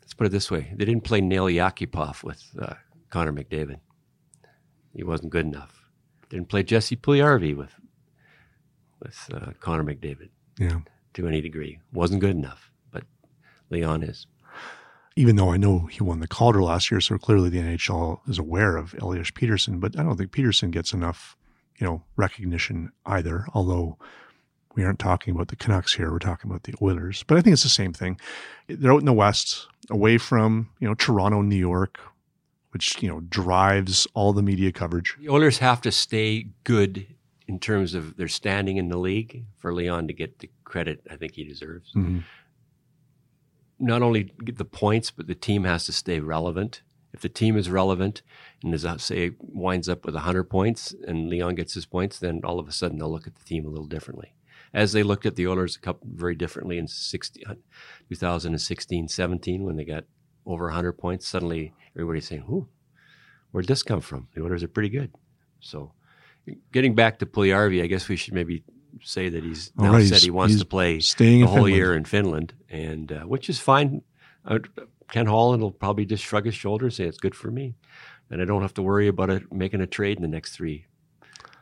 let's 0.00 0.14
put 0.14 0.26
it 0.26 0.30
this 0.30 0.50
way: 0.50 0.72
they 0.76 0.84
didn't 0.84 1.04
play 1.04 1.20
Nail 1.20 1.46
Yakupov 1.46 2.22
with 2.22 2.44
uh, 2.60 2.74
Connor 3.10 3.32
McDavid. 3.32 3.80
He 4.94 5.02
wasn't 5.02 5.30
good 5.30 5.46
enough. 5.46 5.82
They 6.28 6.36
didn't 6.36 6.48
play 6.48 6.62
Jesse 6.62 6.96
Puljujarvi 6.96 7.56
with 7.56 7.74
with 9.00 9.30
uh, 9.32 9.52
Connor 9.60 9.84
McDavid. 9.84 10.30
Yeah. 10.58 10.80
To 11.14 11.28
any 11.28 11.40
degree, 11.40 11.78
wasn't 11.92 12.20
good 12.20 12.34
enough. 12.34 12.70
But 12.90 13.04
Leon 13.70 14.02
is. 14.02 14.26
Even 15.16 15.36
though 15.36 15.52
I 15.52 15.56
know 15.56 15.86
he 15.86 16.02
won 16.02 16.18
the 16.18 16.26
Calder 16.26 16.60
last 16.60 16.90
year, 16.90 17.00
so 17.00 17.18
clearly 17.18 17.48
the 17.48 17.60
NHL 17.60 18.28
is 18.28 18.38
aware 18.38 18.76
of 18.76 18.96
Elias 19.00 19.30
Pettersson, 19.30 19.78
but 19.78 19.96
I 19.96 20.02
don't 20.02 20.16
think 20.16 20.32
Pettersson 20.32 20.72
gets 20.72 20.92
enough, 20.92 21.36
you 21.78 21.86
know, 21.86 22.02
recognition 22.16 22.90
either. 23.06 23.46
Although 23.54 23.96
we 24.74 24.84
aren't 24.84 24.98
talking 24.98 25.34
about 25.34 25.48
the 25.48 25.56
Canucks 25.56 25.94
here. 25.94 26.10
We're 26.10 26.18
talking 26.18 26.50
about 26.50 26.64
the 26.64 26.74
Oilers. 26.82 27.24
But 27.26 27.38
I 27.38 27.40
think 27.40 27.54
it's 27.54 27.62
the 27.62 27.68
same 27.68 27.92
thing. 27.92 28.18
They're 28.68 28.92
out 28.92 29.00
in 29.00 29.06
the 29.06 29.12
West, 29.12 29.68
away 29.90 30.18
from, 30.18 30.70
you 30.80 30.88
know, 30.88 30.94
Toronto, 30.94 31.42
New 31.42 31.56
York, 31.56 32.00
which, 32.72 33.00
you 33.02 33.08
know, 33.08 33.20
drives 33.20 34.06
all 34.14 34.32
the 34.32 34.42
media 34.42 34.72
coverage. 34.72 35.16
The 35.18 35.28
Oilers 35.28 35.58
have 35.58 35.80
to 35.82 35.92
stay 35.92 36.48
good 36.64 37.06
in 37.46 37.58
terms 37.58 37.94
of 37.94 38.16
their 38.16 38.28
standing 38.28 38.76
in 38.76 38.88
the 38.88 38.96
league 38.96 39.44
for 39.58 39.72
Leon 39.72 40.08
to 40.08 40.14
get 40.14 40.38
the 40.38 40.50
credit 40.64 41.06
I 41.10 41.16
think 41.16 41.34
he 41.34 41.44
deserves. 41.44 41.92
Mm-hmm. 41.92 42.20
Not 43.78 44.02
only 44.02 44.32
get 44.44 44.56
the 44.56 44.64
points, 44.64 45.10
but 45.10 45.26
the 45.26 45.34
team 45.34 45.64
has 45.64 45.84
to 45.86 45.92
stay 45.92 46.20
relevant. 46.20 46.82
If 47.12 47.20
the 47.20 47.28
team 47.28 47.56
is 47.56 47.70
relevant 47.70 48.22
and 48.62 48.74
as 48.74 48.84
I 48.84 48.96
say 48.96 49.32
winds 49.38 49.88
up 49.88 50.04
with 50.04 50.14
100 50.14 50.44
points 50.44 50.94
and 51.06 51.28
Leon 51.28 51.54
gets 51.54 51.74
his 51.74 51.86
points, 51.86 52.18
then 52.18 52.40
all 52.42 52.58
of 52.58 52.66
a 52.66 52.72
sudden 52.72 52.98
they'll 52.98 53.10
look 53.10 53.26
at 53.26 53.36
the 53.36 53.44
team 53.44 53.66
a 53.66 53.68
little 53.68 53.86
differently 53.86 54.32
as 54.74 54.92
they 54.92 55.02
looked 55.02 55.24
at 55.24 55.36
the 55.36 55.46
Oilers 55.46 55.76
a 55.76 55.80
couple 55.80 56.08
very 56.12 56.34
differently 56.34 56.76
in 56.76 56.88
60, 56.88 57.44
2016 58.08 59.08
17 59.08 59.62
when 59.64 59.76
they 59.76 59.84
got 59.84 60.04
over 60.44 60.64
100 60.64 60.92
points. 60.94 61.26
Suddenly, 61.26 61.72
everybody's 61.94 62.26
saying, 62.28 62.42
"Who? 62.42 62.68
Where'd 63.52 63.68
this 63.68 63.82
come 63.82 64.00
from? 64.00 64.28
The 64.34 64.42
Oilers 64.42 64.62
are 64.64 64.68
pretty 64.68 64.90
good." 64.90 65.12
So, 65.60 65.92
getting 66.72 66.94
back 66.94 67.20
to 67.20 67.26
Puljujarvi, 67.26 67.82
I 67.82 67.86
guess 67.86 68.08
we 68.08 68.16
should 68.16 68.34
maybe 68.34 68.64
say 69.02 69.28
that 69.28 69.42
he's 69.42 69.72
now 69.76 69.92
right, 69.92 70.06
said 70.06 70.22
he 70.22 70.30
wants 70.30 70.58
to 70.58 70.66
play 70.66 70.98
the 70.98 71.42
whole 71.42 71.54
Finland. 71.56 71.76
year 71.76 71.94
in 71.94 72.04
Finland, 72.04 72.54
and 72.68 73.12
uh, 73.12 73.20
which 73.22 73.48
is 73.48 73.60
fine. 73.60 74.02
uh, 74.44 74.58
Ken 75.10 75.26
Holland 75.26 75.62
will 75.62 75.70
probably 75.70 76.04
just 76.04 76.24
shrug 76.24 76.46
his 76.46 76.54
shoulders, 76.54 76.98
and 76.98 77.06
say 77.06 77.08
it's 77.08 77.18
good 77.18 77.34
for 77.34 77.50
me, 77.50 77.76
and 78.30 78.42
I 78.42 78.44
don't 78.44 78.62
have 78.62 78.74
to 78.74 78.82
worry 78.82 79.06
about 79.06 79.30
it 79.30 79.52
making 79.52 79.80
a 79.80 79.86
trade 79.86 80.16
in 80.16 80.22
the 80.22 80.28
next 80.28 80.56
three 80.56 80.86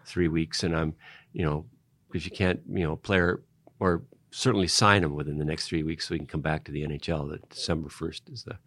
three 0.04 0.28
weeks. 0.28 0.62
And 0.62 0.76
I'm, 0.76 0.94
you 1.32 1.44
know, 1.44 1.66
because 2.12 2.26
you 2.26 2.30
can't, 2.30 2.60
you 2.68 2.84
know, 2.84 2.96
player 2.96 3.42
or 3.80 4.02
certainly 4.30 4.68
sign 4.68 5.02
him 5.02 5.14
within 5.14 5.38
the 5.38 5.44
next 5.44 5.68
three 5.68 5.82
weeks 5.82 6.06
so 6.06 6.14
he 6.14 6.18
can 6.18 6.26
come 6.26 6.42
back 6.42 6.64
to 6.64 6.72
the 6.72 6.82
NHL. 6.82 7.30
That 7.30 7.48
December 7.48 7.88
first 7.88 8.28
is 8.28 8.44
the 8.44 8.58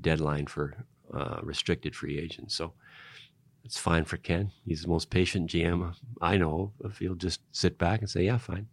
deadline 0.00 0.46
for 0.46 0.84
uh, 1.12 1.38
restricted 1.42 1.94
free 1.94 2.18
agents. 2.18 2.56
So 2.56 2.72
it's 3.64 3.78
fine 3.78 4.04
for 4.04 4.16
Ken. 4.16 4.50
He's 4.66 4.82
the 4.82 4.88
most 4.88 5.08
patient 5.08 5.50
GM 5.50 5.94
I 6.20 6.36
know. 6.36 6.72
If 6.84 6.98
he'll 6.98 7.14
just 7.14 7.40
sit 7.52 7.78
back 7.78 8.00
and 8.00 8.10
say, 8.10 8.24
"Yeah, 8.24 8.38
fine," 8.38 8.66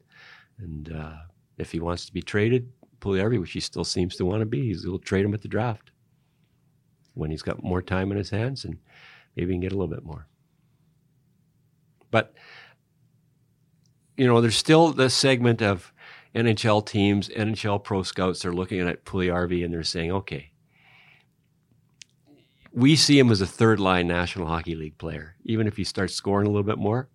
and 0.57 0.91
uh, 0.91 1.17
if 1.57 1.71
he 1.71 1.79
wants 1.79 2.05
to 2.07 2.13
be 2.13 2.23
traded, 2.23 2.71
Puljujarvi, 2.99 3.39
which 3.39 3.51
he 3.51 3.59
still 3.59 3.83
seems 3.83 4.15
to 4.15 4.25
want 4.25 4.41
to 4.41 4.45
be, 4.45 4.73
he'll 4.73 4.99
trade 4.99 5.25
him 5.25 5.33
at 5.33 5.41
the 5.41 5.47
draft 5.47 5.91
when 7.13 7.29
he's 7.29 7.41
got 7.41 7.63
more 7.63 7.81
time 7.81 8.11
in 8.11 8.17
his 8.17 8.29
hands 8.29 8.63
and 8.63 8.77
maybe 9.35 9.49
he 9.49 9.53
can 9.55 9.61
get 9.61 9.71
a 9.71 9.75
little 9.75 9.93
bit 9.93 10.03
more. 10.03 10.27
But 12.09 12.33
you 14.21 14.27
know, 14.27 14.39
there's 14.39 14.55
still 14.55 14.93
this 14.93 15.15
segment 15.15 15.63
of 15.63 15.91
NHL 16.35 16.85
teams, 16.85 17.27
NHL 17.29 17.83
pro 17.83 18.03
scouts 18.03 18.45
are 18.45 18.53
looking 18.53 18.79
at 18.79 19.03
Puljujarvi 19.03 19.65
and 19.65 19.73
they're 19.73 19.81
saying, 19.81 20.11
okay, 20.11 20.51
we 22.71 22.95
see 22.95 23.17
him 23.17 23.31
as 23.31 23.41
a 23.41 23.47
third 23.47 23.79
line 23.79 24.05
National 24.05 24.45
Hockey 24.45 24.75
League 24.75 24.99
player, 24.99 25.37
even 25.43 25.65
if 25.65 25.75
he 25.75 25.83
starts 25.83 26.13
scoring 26.13 26.45
a 26.45 26.51
little 26.51 26.61
bit 26.61 26.77
more. 26.77 27.09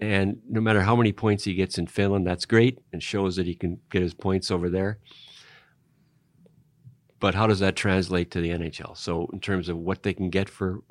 And 0.00 0.38
no 0.48 0.60
matter 0.60 0.80
how 0.80 0.94
many 0.94 1.10
points 1.10 1.42
he 1.42 1.54
gets 1.54 1.76
in 1.76 1.88
Finland, 1.88 2.24
that's 2.24 2.44
great 2.44 2.78
and 2.92 3.02
shows 3.02 3.34
that 3.34 3.46
he 3.46 3.56
can 3.56 3.80
get 3.90 4.02
his 4.02 4.14
points 4.14 4.52
over 4.52 4.70
there. 4.70 5.00
But 7.18 7.34
how 7.34 7.48
does 7.48 7.58
that 7.58 7.74
translate 7.74 8.30
to 8.30 8.40
the 8.40 8.50
NHL? 8.50 8.96
So, 8.96 9.28
in 9.32 9.40
terms 9.40 9.68
of 9.68 9.76
what 9.76 10.04
they 10.04 10.14
can 10.14 10.30
get 10.30 10.48
for 10.48 10.84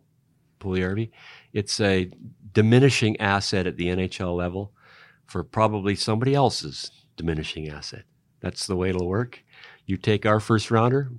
Puljujarvi, 0.59 1.11
it's 1.53 1.79
a 1.79 2.11
diminishing 2.51 3.17
asset 3.21 3.65
at 3.65 3.77
the 3.77 3.85
NHL 3.85 4.35
level 4.35 4.73
for 5.27 5.43
probably 5.43 5.95
somebody 5.95 6.33
else's 6.33 6.91
diminishing 7.17 7.69
asset. 7.69 8.03
That's 8.41 8.67
the 8.67 8.75
way 8.75 8.89
it'll 8.89 9.07
work. 9.07 9.43
You 9.85 9.97
take 9.97 10.25
our 10.25 10.39
first 10.39 10.71
rounder, 10.71 11.11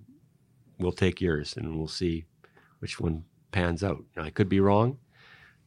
we'll 0.78 0.92
take 0.92 1.20
yours, 1.20 1.56
and 1.56 1.76
we'll 1.76 1.88
see 1.88 2.24
which 2.80 3.00
one 3.00 3.24
pans 3.52 3.82
out. 3.82 4.04
Now, 4.16 4.24
I 4.24 4.30
could 4.30 4.48
be 4.48 4.60
wrong, 4.60 4.98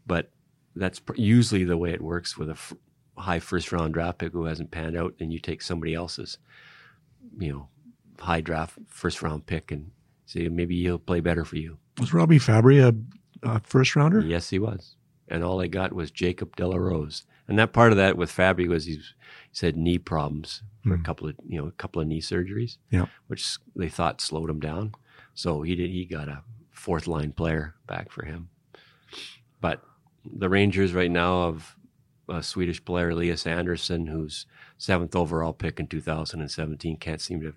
but 0.06 0.32
that's 0.76 1.02
usually 1.16 1.64
the 1.64 1.78
way 1.78 1.92
it 1.92 2.02
works 2.02 2.38
with 2.38 2.50
a 2.50 2.54
f- 2.54 2.74
high 3.18 3.40
first 3.40 3.72
round 3.72 3.94
draft 3.94 4.20
pick 4.20 4.34
who 4.34 4.46
hasn't 4.46 4.72
panned 4.72 4.96
out, 4.96 5.16
and 5.20 5.34
you 5.34 5.40
take 5.40 5.62
somebody 5.62 5.94
else's, 5.94 6.38
you 7.38 7.52
know, 7.52 7.70
high 8.20 8.42
draft 8.42 8.78
first 8.88 9.22
round 9.22 9.46
pick 9.46 9.72
and 9.72 9.92
see 10.26 10.48
maybe 10.50 10.82
he'll 10.82 11.00
play 11.00 11.20
better 11.20 11.44
for 11.46 11.56
you. 11.56 11.78
Was 12.00 12.14
Robbie 12.14 12.40
Fabbri 12.40 12.82
a, 12.82 13.48
a 13.50 13.60
first 13.62 13.96
rounder? 13.96 14.22
Yes, 14.22 14.50
he 14.50 14.60
was. 14.60 14.96
And 15.30 15.44
all 15.44 15.58
they 15.58 15.68
got 15.68 15.94
was 15.94 16.12
Jacob 16.12 16.56
De 16.56 16.68
La 16.68 16.76
Rose. 16.76 17.24
And 17.48 17.58
that 17.60 17.74
part 17.74 17.92
of 17.92 17.98
that 17.98 18.18
with 18.18 18.32
Fabbri 18.32 18.68
was 18.68 18.86
he's, 18.86 19.14
he 19.50 19.54
said 19.54 19.78
knee 19.78 19.98
problems 19.98 20.64
for 20.84 20.90
mm. 20.90 20.94
a 20.94 20.98
hmm. 20.98 21.04
couple 21.04 21.28
of 21.28 21.36
you 21.48 21.60
know 21.60 21.68
a 21.68 21.72
couple 21.72 22.02
of 22.02 22.08
knee 22.08 22.22
surgeries, 22.22 22.78
yeah. 22.92 23.06
which 23.28 23.58
they 23.76 23.90
thought 23.90 24.22
slowed 24.22 24.50
him 24.50 24.60
down. 24.60 24.94
So 25.34 25.62
he 25.62 25.76
did 25.76 25.90
he 25.90 26.06
got 26.06 26.28
a 26.28 26.44
fourth 26.72 27.08
line 27.08 27.32
player 27.32 27.76
back 27.88 28.12
for 28.12 28.26
him. 28.26 28.50
But 29.62 29.84
the 30.26 30.50
Rangers 30.50 30.94
right 30.94 31.12
now 31.12 31.46
have 31.46 31.76
a 32.30 32.44
Swedish 32.44 32.84
player, 32.86 33.10
Elias 33.10 33.48
Andersson, 33.48 34.08
who's 34.08 34.46
seventh 34.78 35.16
overall 35.16 35.54
pick 35.54 35.80
in 35.80 35.88
2017, 35.88 36.98
can't 36.98 37.22
seem 37.22 37.42
to 37.42 37.54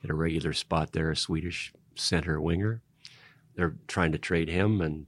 get 0.00 0.10
a 0.10 0.14
regular 0.14 0.52
spot 0.52 0.92
there, 0.92 1.10
a 1.10 1.16
Swedish 1.16 1.72
center 1.94 2.40
winger. 2.40 2.82
They're 3.54 3.76
trying 3.86 4.12
to 4.12 4.18
trade 4.18 4.48
him, 4.48 4.80
and 4.80 5.06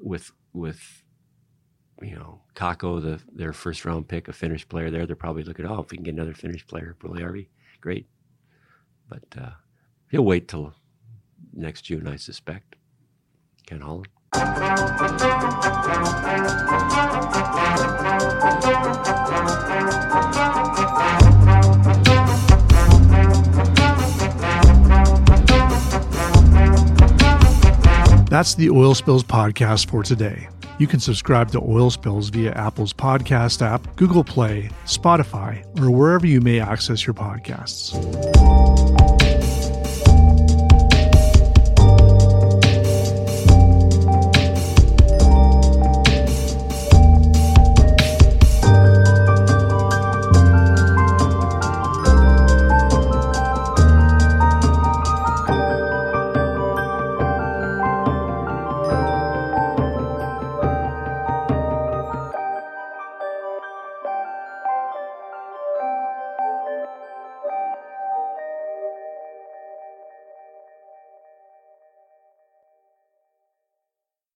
with 0.00 0.32
with 0.52 1.02
you 2.00 2.14
know 2.16 2.40
Kakko, 2.54 3.00
the 3.00 3.20
their 3.32 3.52
first 3.52 3.84
round 3.84 4.08
pick, 4.08 4.28
a 4.28 4.32
Finnish 4.32 4.68
player 4.68 4.90
there, 4.90 5.06
they're 5.06 5.16
probably 5.16 5.44
looking, 5.44 5.66
oh, 5.66 5.80
if 5.80 5.90
we 5.90 5.96
can 5.96 6.04
get 6.04 6.14
another 6.14 6.34
Finnish 6.34 6.66
player, 6.66 6.96
Puljujarvi, 7.00 7.48
great. 7.80 8.08
But 9.08 9.24
uh, 9.40 9.50
he'll 10.10 10.24
wait 10.24 10.48
till 10.48 10.74
next 11.52 11.82
June, 11.82 12.06
I 12.06 12.16
suspect. 12.16 12.76
Ken 13.66 13.80
Holland. 13.80 14.08
That's 28.30 28.54
the 28.54 28.68
Oil 28.70 28.94
Spills 28.94 29.24
podcast 29.24 29.88
for 29.88 30.02
today. 30.02 30.48
You 30.78 30.86
can 30.86 31.00
subscribe 31.00 31.50
to 31.52 31.60
Oil 31.60 31.90
Spills 31.90 32.28
via 32.28 32.52
Apple's 32.52 32.92
podcast 32.92 33.62
app, 33.62 33.96
Google 33.96 34.22
Play, 34.22 34.70
Spotify, 34.84 35.64
or 35.80 35.90
wherever 35.90 36.26
you 36.26 36.40
may 36.40 36.60
access 36.60 37.04
your 37.04 37.14
podcasts. 37.14 37.94